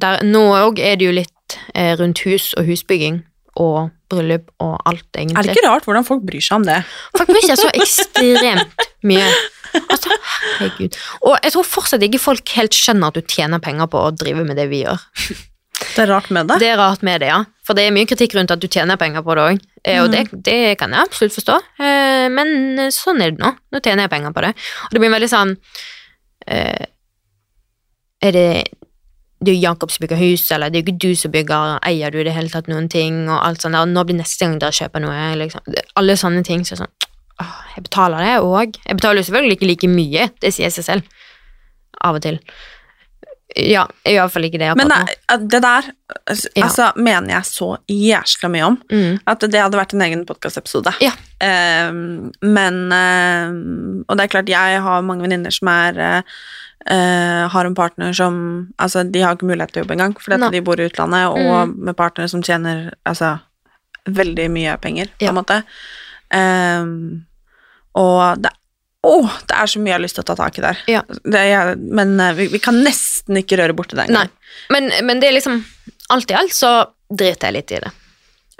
[0.01, 3.21] der, Nå òg er det jo litt eh, rundt hus og husbygging
[3.61, 5.37] og bryllup og alt, egentlig.
[5.37, 6.79] Er det ikke rart hvordan folk bryr seg om det?
[7.13, 9.27] Folk bryr seg så ekstremt mye.
[9.83, 10.17] Altså,
[10.59, 10.97] herregud.
[11.29, 14.45] Og jeg tror fortsatt ikke folk helt skjønner at du tjener penger på å drive
[14.49, 15.05] med det vi gjør.
[15.83, 16.59] Det er rart med det.
[16.63, 17.39] Det er rart med det, ja.
[17.67, 19.63] For det er mye kritikk rundt at du tjener penger på det òg.
[20.03, 21.57] Og det, det kan jeg absolutt forstå.
[21.83, 23.53] Eh, Men sånn er det nå.
[23.73, 24.53] Nå tjener jeg penger på det.
[24.89, 25.57] Og det blir veldig sånn
[26.47, 26.85] eh,
[28.23, 28.47] Er det
[29.43, 31.79] det er jo Jakob som bygger hus, eller det er jo ikke du som bygger,
[31.89, 34.21] eier du i det hele tatt noen ting, og alt sånt der, og nå blir
[34.21, 35.65] neste gang dere kjøper noe, liksom.
[35.99, 36.93] Alle sånne ting, så sånn,
[37.43, 38.79] åh, jeg betaler det òg.
[38.87, 41.19] Jeg betaler jo selvfølgelig ikke like mye, det sier seg selv.
[42.07, 42.39] Av og til.
[43.59, 45.03] Ja, i hvert fall ikke det Men nei,
[45.45, 45.91] det der
[46.57, 46.65] Ja.
[46.65, 48.79] altså, mener jeg så jæsla mye om.
[48.91, 49.19] Mm.
[49.29, 50.95] At det hadde vært en egen podkastepisode.
[51.01, 51.13] Ja.
[52.41, 56.23] men um, Og det er klart, jeg har mange venninner som er eh,
[56.87, 60.39] eh, har en partner som Altså, de har ikke mulighet til å jobbe engang, fordi
[60.41, 63.37] at de bor i utlandet, og med partnere som tjener altså,
[64.07, 65.31] veldig mye penger, på Ja.
[65.31, 65.63] en måte.
[66.33, 67.25] Um,
[67.95, 68.51] og det
[69.03, 69.17] Å,
[69.51, 70.79] det er så mye jeg har lyst til å ta tak i der.
[70.87, 71.01] Ja.
[71.27, 74.29] Det er, men eh, vi, vi kan nesten ikke røre borti det engang.
[74.71, 75.57] Men, men det er liksom
[76.15, 76.71] Alt i alt så
[77.11, 77.91] driter jeg litt i det.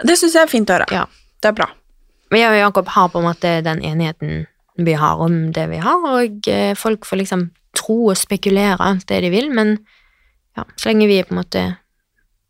[0.03, 0.87] Det syns jeg er fint å høre.
[0.91, 1.05] Ja.
[1.39, 1.69] Det er bra.
[2.31, 4.43] Men jeg og Jakob har på en måte den enigheten
[4.83, 7.43] vi har om det vi har, og eh, folk får liksom
[7.77, 9.77] tro og spekulere alt det de vil, men
[10.57, 11.63] ja, så lenge vi er på en måte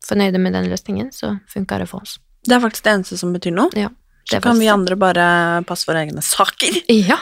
[0.04, 2.18] fornøyde med den løsningen, så funker det for oss.
[2.44, 3.70] Det er faktisk det eneste som betyr noe.
[3.80, 3.88] Ja,
[4.28, 6.76] Så kan vi andre bare passe våre egne saker.
[6.92, 7.18] Ja,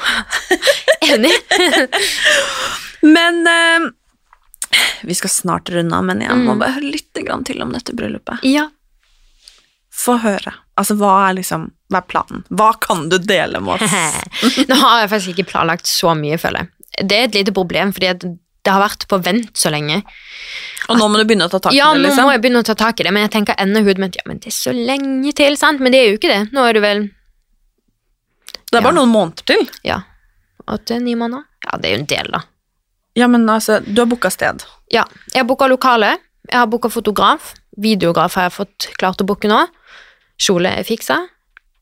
[1.13, 1.31] enig.
[3.01, 3.89] Men eh,
[5.03, 6.59] vi skal snart runde av, men jeg må Mm.
[6.61, 8.39] bare høre litt grann til om dette bryllupet.
[8.43, 8.69] ja.
[10.01, 10.53] Få høre.
[10.79, 12.45] Altså, hva er liksom Hva er planen?
[12.49, 13.91] Hva kan du dele med oss?
[14.69, 16.69] Nå har jeg faktisk ikke planlagt så mye, føler jeg.
[16.99, 18.13] Det er et lite problem, fordi
[18.61, 20.01] det har vært på vent så lenge.
[20.89, 22.27] Og nå må du begynne å ta tak i Ja, det, nå liksom.
[22.27, 24.25] må jeg begynne å ta tak i det, men jeg tenker ennå hodet mitt, ja,
[24.27, 25.79] men det er så lenge til, sant?
[25.81, 26.41] Men det er jo ikke det.
[26.53, 27.01] Nå er det vel,
[28.71, 28.99] Det er bare Ja.
[29.01, 29.65] noen måneder til.
[29.83, 30.01] ja,
[30.67, 31.43] åtte-ni måneder?
[31.65, 32.43] Ja, det er jo en del da.
[33.15, 34.63] Ja, men altså, du har booka sted.
[34.91, 36.17] Ja, jeg har booka lokale,
[36.47, 39.67] jeg har booka fotograf, videograf har jeg fått klart å booke nå,
[40.39, 41.17] kjole er fiksa.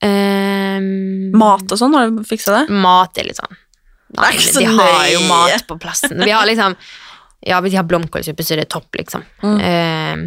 [0.02, 2.70] Um, Mat og sånn, har du fiksa det?
[2.74, 3.58] mat er litt sånn
[4.18, 6.18] Så de har jo mat på plassen.
[6.24, 6.76] Vi har liksom
[7.46, 9.24] Ja, de har blomkålsuppe, så det er topp, liksom.
[9.40, 9.60] Mm.
[9.64, 10.24] Eh,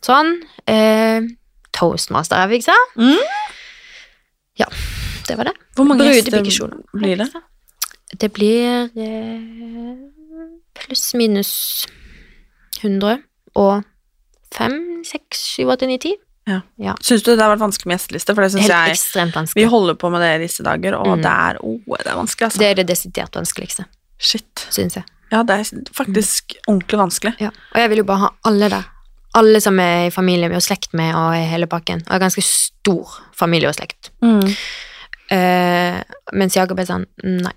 [0.00, 0.30] sånn.
[0.64, 1.26] Eh,
[1.76, 2.76] toastmaster har jeg fiksa.
[2.96, 3.18] Mm.
[4.62, 4.68] Ja,
[5.28, 5.54] det var det.
[5.76, 6.40] Hvor mange gjester
[6.94, 7.28] blir det?
[8.16, 9.92] Det blir eh,
[10.78, 11.52] pluss minus
[12.80, 13.18] 100
[13.60, 13.84] og
[14.54, 16.16] 5, 6, 7, 8, 9, 10.
[16.46, 18.34] Syns du det har vært vanskelig med gjesteliste?
[18.36, 21.22] For det syns jeg ekstremt Vi holder på med det i disse dager, og Mm.
[21.22, 22.58] det er oh, det er vanskelig, altså.
[22.58, 23.86] Det er det desidert vanskeligste,
[24.18, 24.66] Shit.
[24.70, 25.04] syns jeg.
[25.32, 25.64] Ja, det er
[25.96, 27.34] faktisk ordentlig vanskelig.
[27.40, 27.48] Ja.
[27.72, 28.84] Og jeg vil jo bare ha alle der.
[29.34, 32.04] Alle som er i familie med og slekt med og i hele pakken.
[32.04, 34.10] Og jeg har ganske stor familie og slekt.
[34.22, 34.44] Mm.
[35.32, 36.02] Uh,
[36.36, 37.52] mens Jakob er sånn Nei,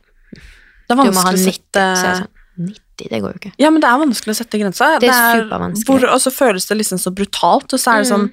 [0.88, 1.44] Det er vanskelig å 90.
[1.44, 3.52] sette Så jeg er sånn 90, det går jo ikke.
[3.62, 4.88] Ja, men det er vanskelig å sette grensa.
[5.04, 5.86] Det er supervanskelig.
[5.86, 8.32] hvor- Og så føles det liksom så brutalt, og så er det sånn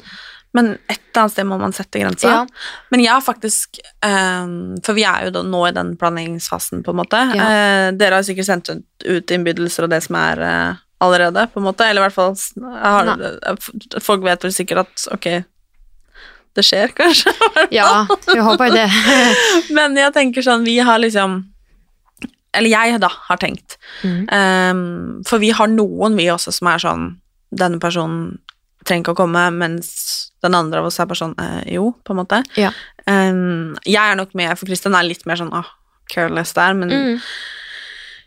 [0.55, 2.31] Men et eller annet sted må man sette grensa.
[2.31, 2.43] Ja.
[2.95, 7.01] Men jeg har faktisk ehm, For vi er jo nå i den planleggingsfasen, på en
[7.03, 7.21] måte.
[7.35, 7.49] Ja.
[7.51, 11.61] Eh, dere har sikkert sendt ut, ut innbydelser og det som er eh, allerede, på
[11.61, 11.89] en måte.
[11.89, 12.37] Eller i hvert fall
[12.85, 15.29] har, eh, Folk vet vel sikkert at ok,
[16.55, 17.35] det skjer, kanskje.
[17.75, 18.87] Ja, vi håper det.
[19.77, 21.43] Men jeg tenker sånn, vi har liksom
[22.55, 23.75] Eller jeg, da, har tenkt.
[24.07, 24.23] Mm.
[24.31, 24.87] Ehm,
[25.27, 27.09] for vi har noen, vi også, som er sånn
[27.55, 28.39] Denne personen
[28.85, 29.91] trenger ikke å komme, mens
[30.45, 32.43] den andre av oss er bare sånn eh, jo, på en måte.
[32.61, 32.71] Ja.
[33.09, 35.67] Um, jeg er nok med, for Kristian er litt mer sånn ah,
[36.13, 37.21] careless der, men Mm.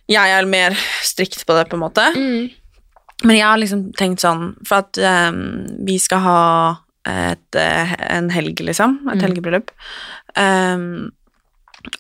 [0.10, 2.06] jeg er mer strikt på det, på en måte.
[2.16, 2.50] Mm.
[3.26, 6.42] Men jeg har liksom tenkt sånn, for at um, vi skal ha
[7.08, 9.24] et, eh, en helg, liksom, et Mm.
[9.26, 9.72] helgebryllup.
[10.38, 11.12] Um,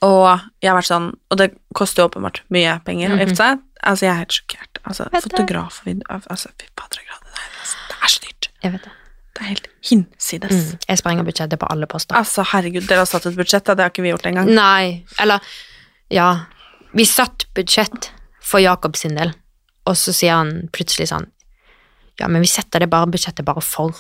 [0.03, 3.61] og jeg har vært sånn, og det koster jo åpenbart mye penger å gifte seg.
[3.87, 4.79] Altså, jeg er helt sjokkert.
[4.83, 5.11] Altså, Mhm.
[5.13, 5.29] Vet du?
[5.29, 7.19] fotograf og video, altså, fy fader, er,
[7.87, 8.49] det er så dyrt.
[8.63, 8.91] Jeg vet det.
[9.37, 10.51] Det er helt hinsides.
[10.73, 10.83] Mm.
[10.89, 12.17] Jeg sprenger budsjettet på alle poster.
[12.17, 13.75] Altså, herregud, dere har satt et budsjett, da.
[13.77, 14.49] det har ikke vi gjort engang.
[14.57, 15.39] Nei, eller
[16.09, 16.29] Ja.
[16.97, 18.11] Vi satt budsjett
[18.41, 19.33] for Jakob sin del,
[19.85, 21.27] og så sier han plutselig sånn
[22.17, 23.93] Ja, men vi setter det bare budsjettet bare for.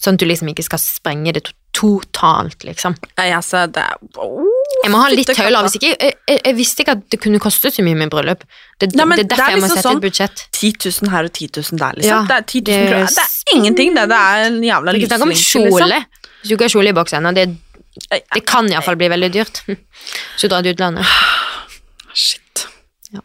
[0.00, 2.94] Sånn at du liksom ikke skal sprenge det totalt, liksom.
[3.16, 4.48] Nei, altså, det er oh,
[4.82, 5.64] Jeg må ha litt tøyler.
[5.64, 8.42] Hvis ikke jeg, jeg, jeg visste ikke at det kunne koste så mye med bryllup.
[8.80, 10.42] Det, Nei, det er derfor det er jeg må liksom sette sånn- et budsjett.
[10.58, 10.72] 10
[11.06, 12.10] 000 her og 10 000 der, liksom.
[12.12, 13.14] Ja, det er 10 000 det er kroner.
[13.16, 14.04] Det er ingenting, det.
[14.12, 15.12] Det er en jævla lysning.
[15.12, 15.88] snakk om lysvinkel, kjole.
[15.94, 16.30] liksom.
[16.42, 17.48] Hvis du ikke har kjole i boks ennå, det,
[18.10, 19.62] det kan iallfall bli veldig dyrt.
[20.40, 21.06] Så drar til utlandet.
[22.26, 22.66] Shit.
[23.14, 23.24] Ja.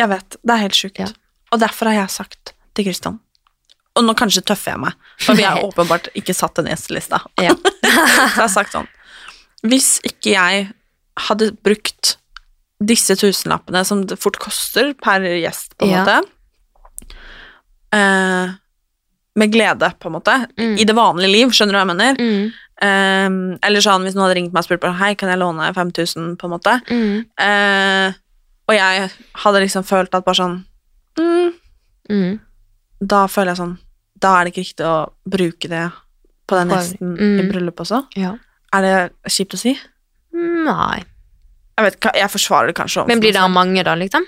[0.00, 0.40] Jeg vet.
[0.42, 1.02] Det er helt sjukt.
[1.04, 1.10] Ja.
[1.52, 3.20] Og derfor har jeg sagt til Kristian
[3.98, 7.18] Og nå kanskje tøffer jeg meg, for vi har åpenbart ikke satt en gjestelista.
[7.42, 7.54] Ja.
[7.82, 8.86] Så jeg har sagt sånn
[9.66, 10.68] Hvis ikke jeg
[11.26, 12.16] hadde brukt
[12.80, 16.04] disse tusenlappene som det fort koster per gjest, på en Ja.
[16.04, 17.10] måte
[17.92, 18.54] eh,
[19.36, 20.78] Med glede, på en måte, Mm.
[20.80, 22.14] i det vanlige liv, skjønner du hva jeg mener?
[22.18, 23.28] Mm, Eh,
[23.62, 26.36] eller sånn hvis noen hadde ringt meg og spurt på, Hei, kan jeg låne 5000,
[26.38, 26.80] på en måte.
[26.88, 28.12] mm, Eh,
[28.68, 30.64] og jeg hadde liksom følt at bare sånn
[31.18, 31.52] mm,
[32.08, 32.40] mm.
[33.00, 33.78] Da føler jeg sånn
[34.20, 35.86] Da er det ikke riktig å bruke det
[36.50, 37.38] på den hesten mm.
[37.40, 38.02] i bryllup også.
[38.18, 38.34] Ja.
[38.74, 39.72] Er det kjipt å si?
[40.34, 41.00] Nei.
[41.78, 43.06] Jeg vet ikke, jeg forsvarer det kanskje.
[43.08, 44.26] Men blir det det mange, da, liksom?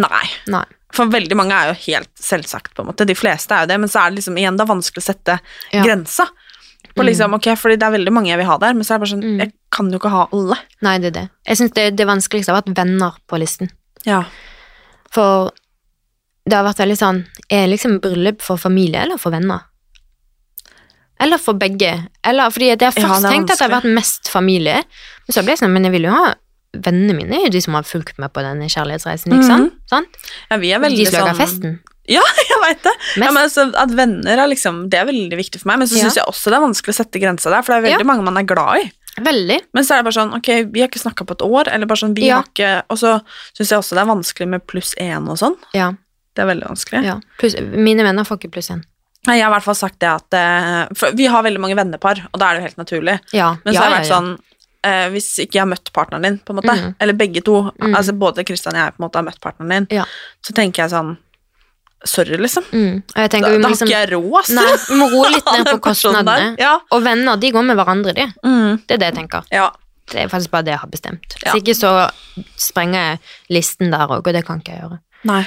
[0.00, 0.24] Nei.
[0.50, 0.64] Nei.
[0.96, 3.06] For veldig mange er jo helt selvsagt, på en måte.
[3.06, 5.38] De fleste er jo det, men så er det liksom igjen er vanskelig å sette
[5.70, 5.84] Ja.
[5.84, 6.26] grensa.
[6.96, 8.98] På liksom, ok, fordi det er veldig mange jeg vil ha der, men så er
[8.98, 9.38] det bare sånn Mm.
[9.38, 10.56] Jeg kan jo ikke ha alle.
[10.82, 11.30] Nei, det er det.
[11.46, 13.70] Jeg syns det, det vanskeligste har vært venner på listen.
[14.04, 14.24] Ja.
[15.12, 15.52] For
[16.48, 17.18] det har vært veldig sånn
[17.52, 19.60] Er liksom bryllup for familie eller for venner?
[21.20, 21.92] Eller for begge?
[22.26, 24.80] Eller fordi jeg har Ja, først er tenkt at det har vært mest familie,
[25.26, 26.30] men så ble jeg sånn Men jeg vil jo ha
[26.70, 29.72] Vennene mine er jo de som har fulgt med på denne kjærlighetsreisen, ikke sant?
[29.90, 30.18] sant?
[30.52, 31.72] ja, vi er De veldig som lager sånn festen.
[32.06, 32.92] Ja, jeg veit det.
[33.18, 35.98] Ja, men altså, at venner er liksom Det er veldig viktig for meg, men så
[35.98, 36.12] Ja.
[36.14, 38.10] jeg også det er vanskelig å sette grenser der, for det er veldig Ja.
[38.12, 38.92] mange man er glad i.
[39.20, 39.58] Veldig.
[39.74, 41.86] Men så er det bare sånn, ok, vi har ikke snakka på et år, eller
[41.90, 42.36] bare sånn, vi Ja.
[42.38, 43.16] har ikke Og så
[43.58, 45.58] syns jeg også det er vanskelig med pluss én og sånn.
[45.74, 45.90] Ja.
[46.40, 47.04] Det er veldig vanskelig.
[47.04, 47.18] ja.
[47.40, 48.80] Plus, mine venner får ikke pluss én.
[49.28, 51.76] Nei, Jeg har i hvert fall sagt det at eh, For vi har veldig mange
[51.76, 53.18] vennepar, og da er det jo helt naturlig.
[53.36, 53.50] Ja.
[53.66, 54.30] Men så ja, har jeg det vært sånn
[54.88, 56.94] eh, Hvis ikke jeg har møtt partneren din, på en måte, mm.
[57.04, 57.98] eller begge to, mm.
[57.98, 60.06] altså både Kristian og jeg på en måte har møtt partneren din, Ja.
[60.40, 61.18] så tenker jeg sånn
[62.08, 62.64] Sorry, liksom.
[62.72, 63.02] Mm.
[63.12, 64.50] Da, tenker da vi må har liksom ikke jeg råd, ass.
[64.56, 65.80] Nei, vi må roe litt ned på der.
[65.84, 66.46] kostnadene.
[66.56, 66.70] Ja.
[66.96, 68.24] Og venner, de går med hverandre, de.
[68.40, 68.78] Mm.
[68.88, 69.44] Det er det jeg tenker.
[69.52, 69.68] ja.
[70.10, 71.36] Det er faktisk bare det jeg har bestemt.
[71.38, 71.90] Hvis ikke så
[72.58, 73.18] sprenger jeg
[73.54, 74.96] listen der òg, og det kan ikke jeg gjøre.
[75.28, 75.44] Nei.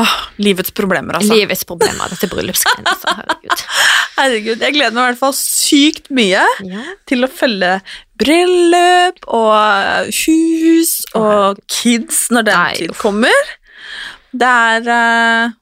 [0.00, 1.34] Åh, livets problemer, altså.
[1.36, 2.86] Livets problemer, dette bryllupsgreiene.
[2.94, 3.64] Altså, herregud.
[4.20, 6.82] Herregud, jeg gleder meg i hvert fall sykt mye Ja.
[7.08, 7.76] til å følge
[8.20, 13.48] bryllup og hus og kids når den Nei, tid kommer.
[14.30, 15.56] Det er uh,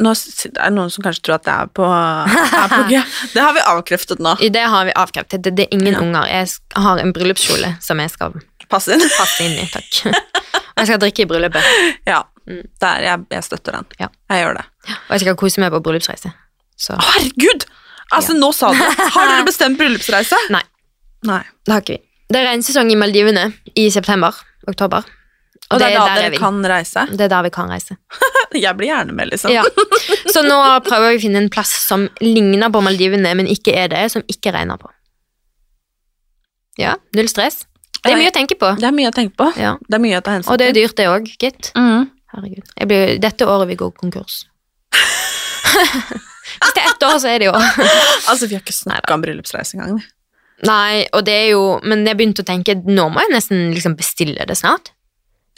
[0.00, 3.02] nå det er noen som kanskje tror at det er på, er på G.
[3.34, 4.32] Det har vi avkreftet nå.
[4.40, 5.44] Det har vi avkreftet.
[5.44, 6.00] Det, det er ingen Ja.
[6.02, 6.30] unger.
[6.32, 8.34] Jeg har en bryllupskjole som jeg skal
[8.72, 9.04] passe inn.
[9.18, 10.00] passe inn i, takk.
[10.74, 11.68] Og jeg skal drikke i bryllupet.
[12.08, 12.60] Ja, Mm.
[12.80, 13.86] der, jeg, jeg støtter den.
[14.02, 14.10] Ja.
[14.30, 14.64] Jeg gjør det.
[14.92, 16.32] Og jeg skal kose meg på bryllupsreise.
[16.76, 17.66] Så herregud!
[18.12, 19.08] Altså, nå sa du det.
[19.14, 20.38] Har dere bestemt bryllupsreise?
[20.52, 20.62] Nei.
[21.24, 21.42] Nei.
[21.64, 22.02] det har ikke vi.
[22.34, 23.48] Det er regnsesong i Maldivene
[23.80, 24.36] i september.
[24.68, 25.04] Oktober.
[25.72, 27.06] Og det er da der dere kan reise?
[27.10, 27.96] Det er der vi kan reise.
[28.64, 29.52] Jeg blir gjerne med, liksom.
[29.52, 29.64] Ja.
[30.30, 33.88] Så nå prøver vi å finne en plass som ligner på Maldivene, men ikke er
[33.92, 34.92] det, som ikke regner på.
[36.78, 37.64] Ja, null stress.
[38.04, 38.68] Det er mye å tenke på.
[38.76, 39.46] Det er mye å tenke på.
[39.56, 39.76] Ja.
[39.88, 41.70] Det er mye å ta hensyn Og det er dyrt, det òg, gitt.
[41.78, 42.10] Mm.
[42.34, 42.66] Herregud.
[42.74, 44.42] Jeg blir, dette året vi går konkurs.
[45.74, 47.54] Hvis det er ett år, så er det jo
[48.30, 50.02] Altså, vi har ikke snakka om bryllupsreise engang.
[50.64, 53.96] Nei, og det er jo Men jeg begynte å tenke nå må jeg nesten liksom
[53.98, 54.92] bestille det snart.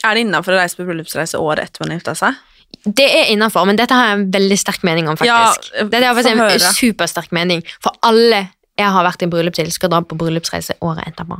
[0.05, 2.37] Er det innafor å reise på bryllupsreise året etter man har gifta seg?
[2.83, 5.69] Det er innafor, men dette har jeg en veldig sterk mening om, faktisk.
[5.71, 7.63] Ja, dette har faktisk en supersterk mening.
[7.83, 8.43] For alle
[8.77, 11.39] jeg har vært i bryllup til, skal dra på bryllupsreise året etterpå.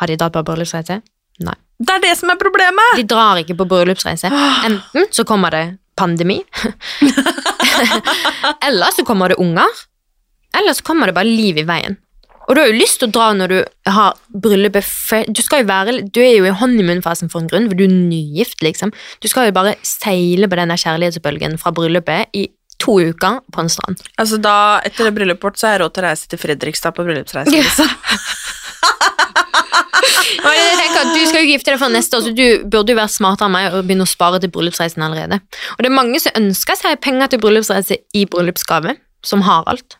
[0.00, 0.98] Har de dratt på bryllupsreise?
[1.46, 1.56] Nei.
[1.80, 2.98] Det er det som er problemet!
[3.00, 4.28] De drar ikke på bryllupsreise.
[4.68, 5.64] Enten så kommer det
[6.00, 6.38] pandemi,
[8.68, 9.80] eller så kommer det unger,
[10.56, 11.98] eller så kommer det bare liv i veien.
[12.48, 13.58] Og du har jo lyst til å dra når du
[13.94, 17.78] har bryllupet Du skal jo være Du er jo i honeymoon-fasen for en grunn, for
[17.78, 18.90] du er nygift, liksom.
[19.22, 22.48] Du skal jo bare seile på denne kjærlighetsbølgen fra bryllupet i
[22.80, 24.02] to uker på en strand.
[24.18, 26.96] Altså da, Etter det bryllupet vårt så har jeg råd til å reise til Fredrikstad
[26.96, 27.54] på bryllupsreise.
[27.60, 27.88] Liksom.
[30.00, 32.94] Og jeg tenker at Du skal jo gifte deg for neste år, så du burde
[32.94, 35.40] jo være smartere enn meg og begynne å spare til bryllupsreisen allerede.
[35.76, 38.96] Og det er mange som ønsker seg penger til bryllupsreise i bryllupsgave,
[39.26, 39.98] som har alt.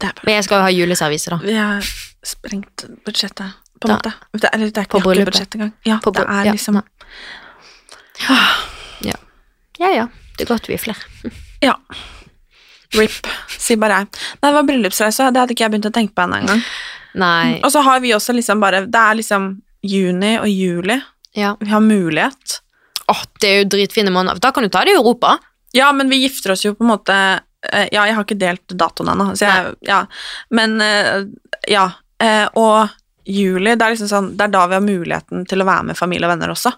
[0.00, 1.40] Er Men jeg skal jo ha juleservise, da.
[1.42, 1.88] vi har
[2.26, 4.12] sprengt budsjettet, på en måte.
[4.34, 5.32] Det, eller, det er ikke bryllupet.
[5.32, 5.72] budsjett engang.
[5.86, 6.78] Ja, På det er liksom
[9.02, 9.24] ja.
[9.78, 10.06] Ja ja,
[10.36, 11.02] det er godt vi er flere.
[11.58, 11.72] Ja.
[12.94, 13.26] RIP,
[13.58, 14.06] sier bare jeg.
[14.38, 16.60] Nei, det var bryllupsreise, det hadde ikke jeg begynt å tenke på ennå engang.
[17.14, 17.60] Nei.
[17.64, 21.00] Og så har vi også liksom bare Det er liksom juni og juli.
[21.34, 21.56] Ja.
[21.60, 22.60] Vi har mulighet.
[23.08, 24.40] Åh, det er jo dritfine måneder.
[24.40, 25.38] Da kan du ta det i Europa.
[25.72, 27.14] Ja, men vi gifter oss jo på en måte
[27.72, 30.02] eh, Ja, jeg har ikke delt datoen ennå, så jeg Ja.
[30.50, 31.24] Men eh,
[31.68, 31.90] ja.
[32.20, 32.88] Eh, Og
[33.28, 35.98] juli, det er liksom sånn Det er da vi har muligheten til å være med
[35.98, 36.72] familie og venner også.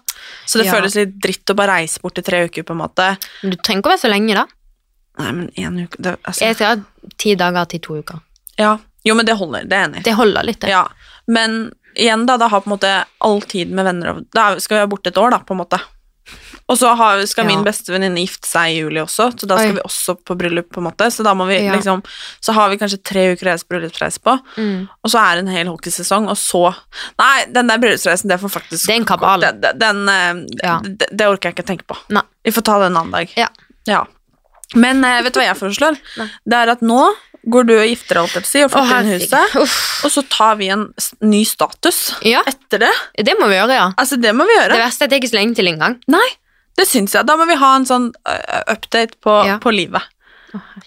[0.45, 0.73] Så det Ja.
[0.75, 3.17] føles litt dritt å bare reise bort i tre uker, på en måte.
[3.41, 4.45] Men du trenger ikke å være så lenge, da.
[5.19, 6.75] Nei, men én uke det, altså, Jeg ha
[7.17, 8.19] ti dager til to uker.
[8.59, 8.77] Ja.
[9.05, 9.63] Jo, men det holder.
[9.65, 10.03] Det er enig.
[10.03, 10.69] Det holder litt, det.
[10.69, 10.87] Ja.
[11.27, 14.77] Men igjen, da, da har på en måte all tid med venner og Da skal
[14.77, 15.79] vi være borte et år, da, på en måte.
[16.69, 17.49] Og så har, skal Ja.
[17.55, 19.75] min beste venninne gifte seg i juli også, så da skal Oi.
[19.75, 21.09] vi også på bryllup, på en måte.
[21.11, 21.73] Så da må vi Ja.
[21.73, 22.03] liksom
[22.39, 24.87] Så har vi kanskje tre uker reise bryllupsreise på, Mm.
[25.03, 26.73] og så er det en hel hockeysesong, og så
[27.19, 29.41] Nei, den der bryllupsreisen, det får faktisk Det er en kabal.
[29.41, 30.79] Den, den, den, eh, Ja.
[30.83, 31.97] det, det orker jeg ikke tenke på.
[32.09, 32.21] Nei.
[32.45, 33.29] Vi får ta det en annen dag.
[33.35, 33.47] Ja.
[33.87, 34.05] Ja.
[34.75, 35.97] Men eh, vet du hva jeg foreslår?
[36.17, 36.29] Nei.
[36.47, 37.11] Det er at nå
[37.49, 39.55] går du og gifter deg, holdt jeg og flytter inn huset.
[39.61, 39.77] Uff.
[40.05, 40.87] Og så tar vi en
[41.25, 42.91] ny status Ja, etter det.
[43.25, 43.87] det må vi gjøre, ja.
[43.97, 45.97] Altså, det må vi Det verste er at det er ikke så lenge til engang.
[46.11, 46.27] Nei,
[46.77, 47.25] det syns jeg.
[47.25, 48.11] Da må vi ha en sånn
[48.67, 49.57] update på, Ja.
[49.63, 50.01] på livet.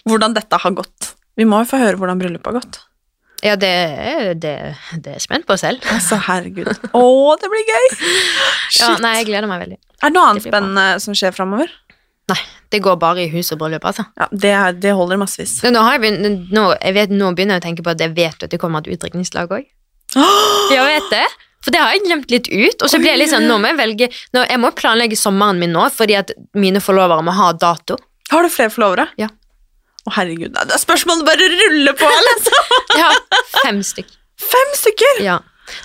[0.07, 1.13] Hvordan dette har gått.
[1.35, 2.79] Vi må jo få høre hvordan bryllupet har gått.
[3.43, 3.69] Ja, det,
[4.41, 4.53] det,
[5.03, 5.83] det er jeg spent på selv.
[5.91, 6.69] Altså, herregud.
[6.95, 7.03] Å,
[7.41, 7.87] det blir gøy!
[8.79, 9.77] Ja, nei, jeg gleder meg veldig.
[10.01, 11.69] er det noe annet det spennende som skjer framover?
[12.31, 12.39] Nei,
[12.73, 14.07] det går bare i hus og bryllup, altså.
[14.17, 15.59] Ja, det, er- det holder massevis.
[15.63, 18.15] Nå, har jeg begynt, nå, jeg vet, nå begynner jeg å tenke på at jeg
[18.17, 19.67] vet at det kommer et utdrikningslag òg.
[20.73, 21.25] Jeg vet det.
[21.65, 22.83] For det har jeg glemt litt ut.
[22.85, 25.57] Og så blir jeg litt sånn, nå må jeg velge nå, Jeg må planlegge sommeren
[25.61, 27.97] min nå, fordi at mine forlovere må ha dato.
[28.29, 29.07] Har du flere forlovere?
[29.21, 29.31] Ja.
[30.05, 30.53] Å, herregud.
[30.53, 32.71] Det er spørsmålet bare ruller på, liksom.
[32.99, 34.13] Jeg har fem stykk.
[34.45, 35.21] Fem stykker!
[35.25, 35.39] Ja.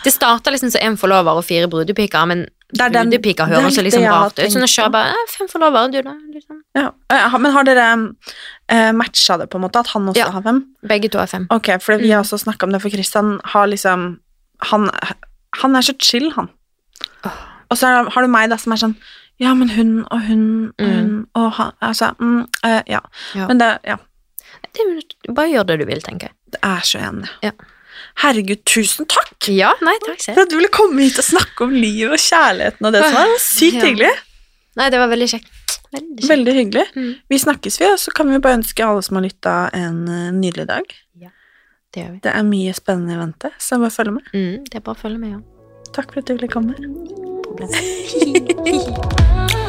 [0.04, 3.56] Det starta liksom som én forlover og fire brudepiker, men Det er den- brudepiker det
[3.56, 4.52] er høres så liksom har rart ut.
[4.52, 6.14] Så nå kjører jeg bare eh, fem forlovere, du da?
[6.34, 6.60] Liksom.
[6.74, 6.90] Ja.
[7.10, 7.86] Eh, Men har dere
[8.72, 9.76] uh, matcha det, på en måte?
[9.80, 10.30] At han også Ja.
[10.30, 10.64] har fem?
[10.86, 11.46] Begge to er fem.
[11.50, 12.14] Ok, for vi Mm.
[12.14, 14.18] har også snakka om det, for Christian har liksom
[14.62, 14.90] Han,
[15.56, 16.48] han er så chill, han.
[17.70, 18.96] Og så har du meg, da, som er sånn
[19.40, 20.92] Ja, men hun og hun og Mm.
[20.92, 23.00] hun og han Altså, mm, uh, ja.
[23.34, 23.46] Ja.
[23.46, 23.96] Men det Ja.
[24.74, 26.32] Det, bare gjør det du vil, tenker jeg.
[26.52, 27.28] Det er så enig.
[27.42, 27.50] Ja.
[28.16, 30.34] Herregud, tusen takk Ja, nei, takk selv.
[30.34, 33.14] for at du ville komme hit og snakke om livet og kjærligheten og det som.
[33.14, 33.86] Var Sykt Ja.
[33.86, 34.10] hyggelig.
[34.76, 35.50] Nei, det var veldig kjekt.
[35.92, 36.28] Veldig kjekt.
[36.28, 36.86] Veldig hyggelig.
[36.94, 37.14] Mm.
[37.30, 40.30] Vi snakkes, vi, og så kan vi bare ønske alle som har lytta, en eh,
[40.32, 40.84] nydelig dag.
[41.92, 42.18] Det gjør vi.
[42.22, 44.22] Det er mye spennende i vente, så bare følg med.
[44.32, 45.40] Mm, det er bare å følge med, ja.
[45.92, 46.74] Takk for at du ville komme.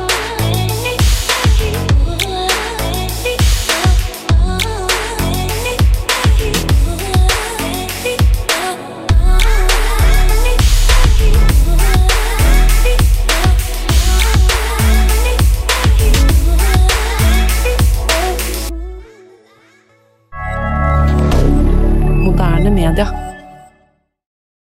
[22.62, 23.31] Moderne media.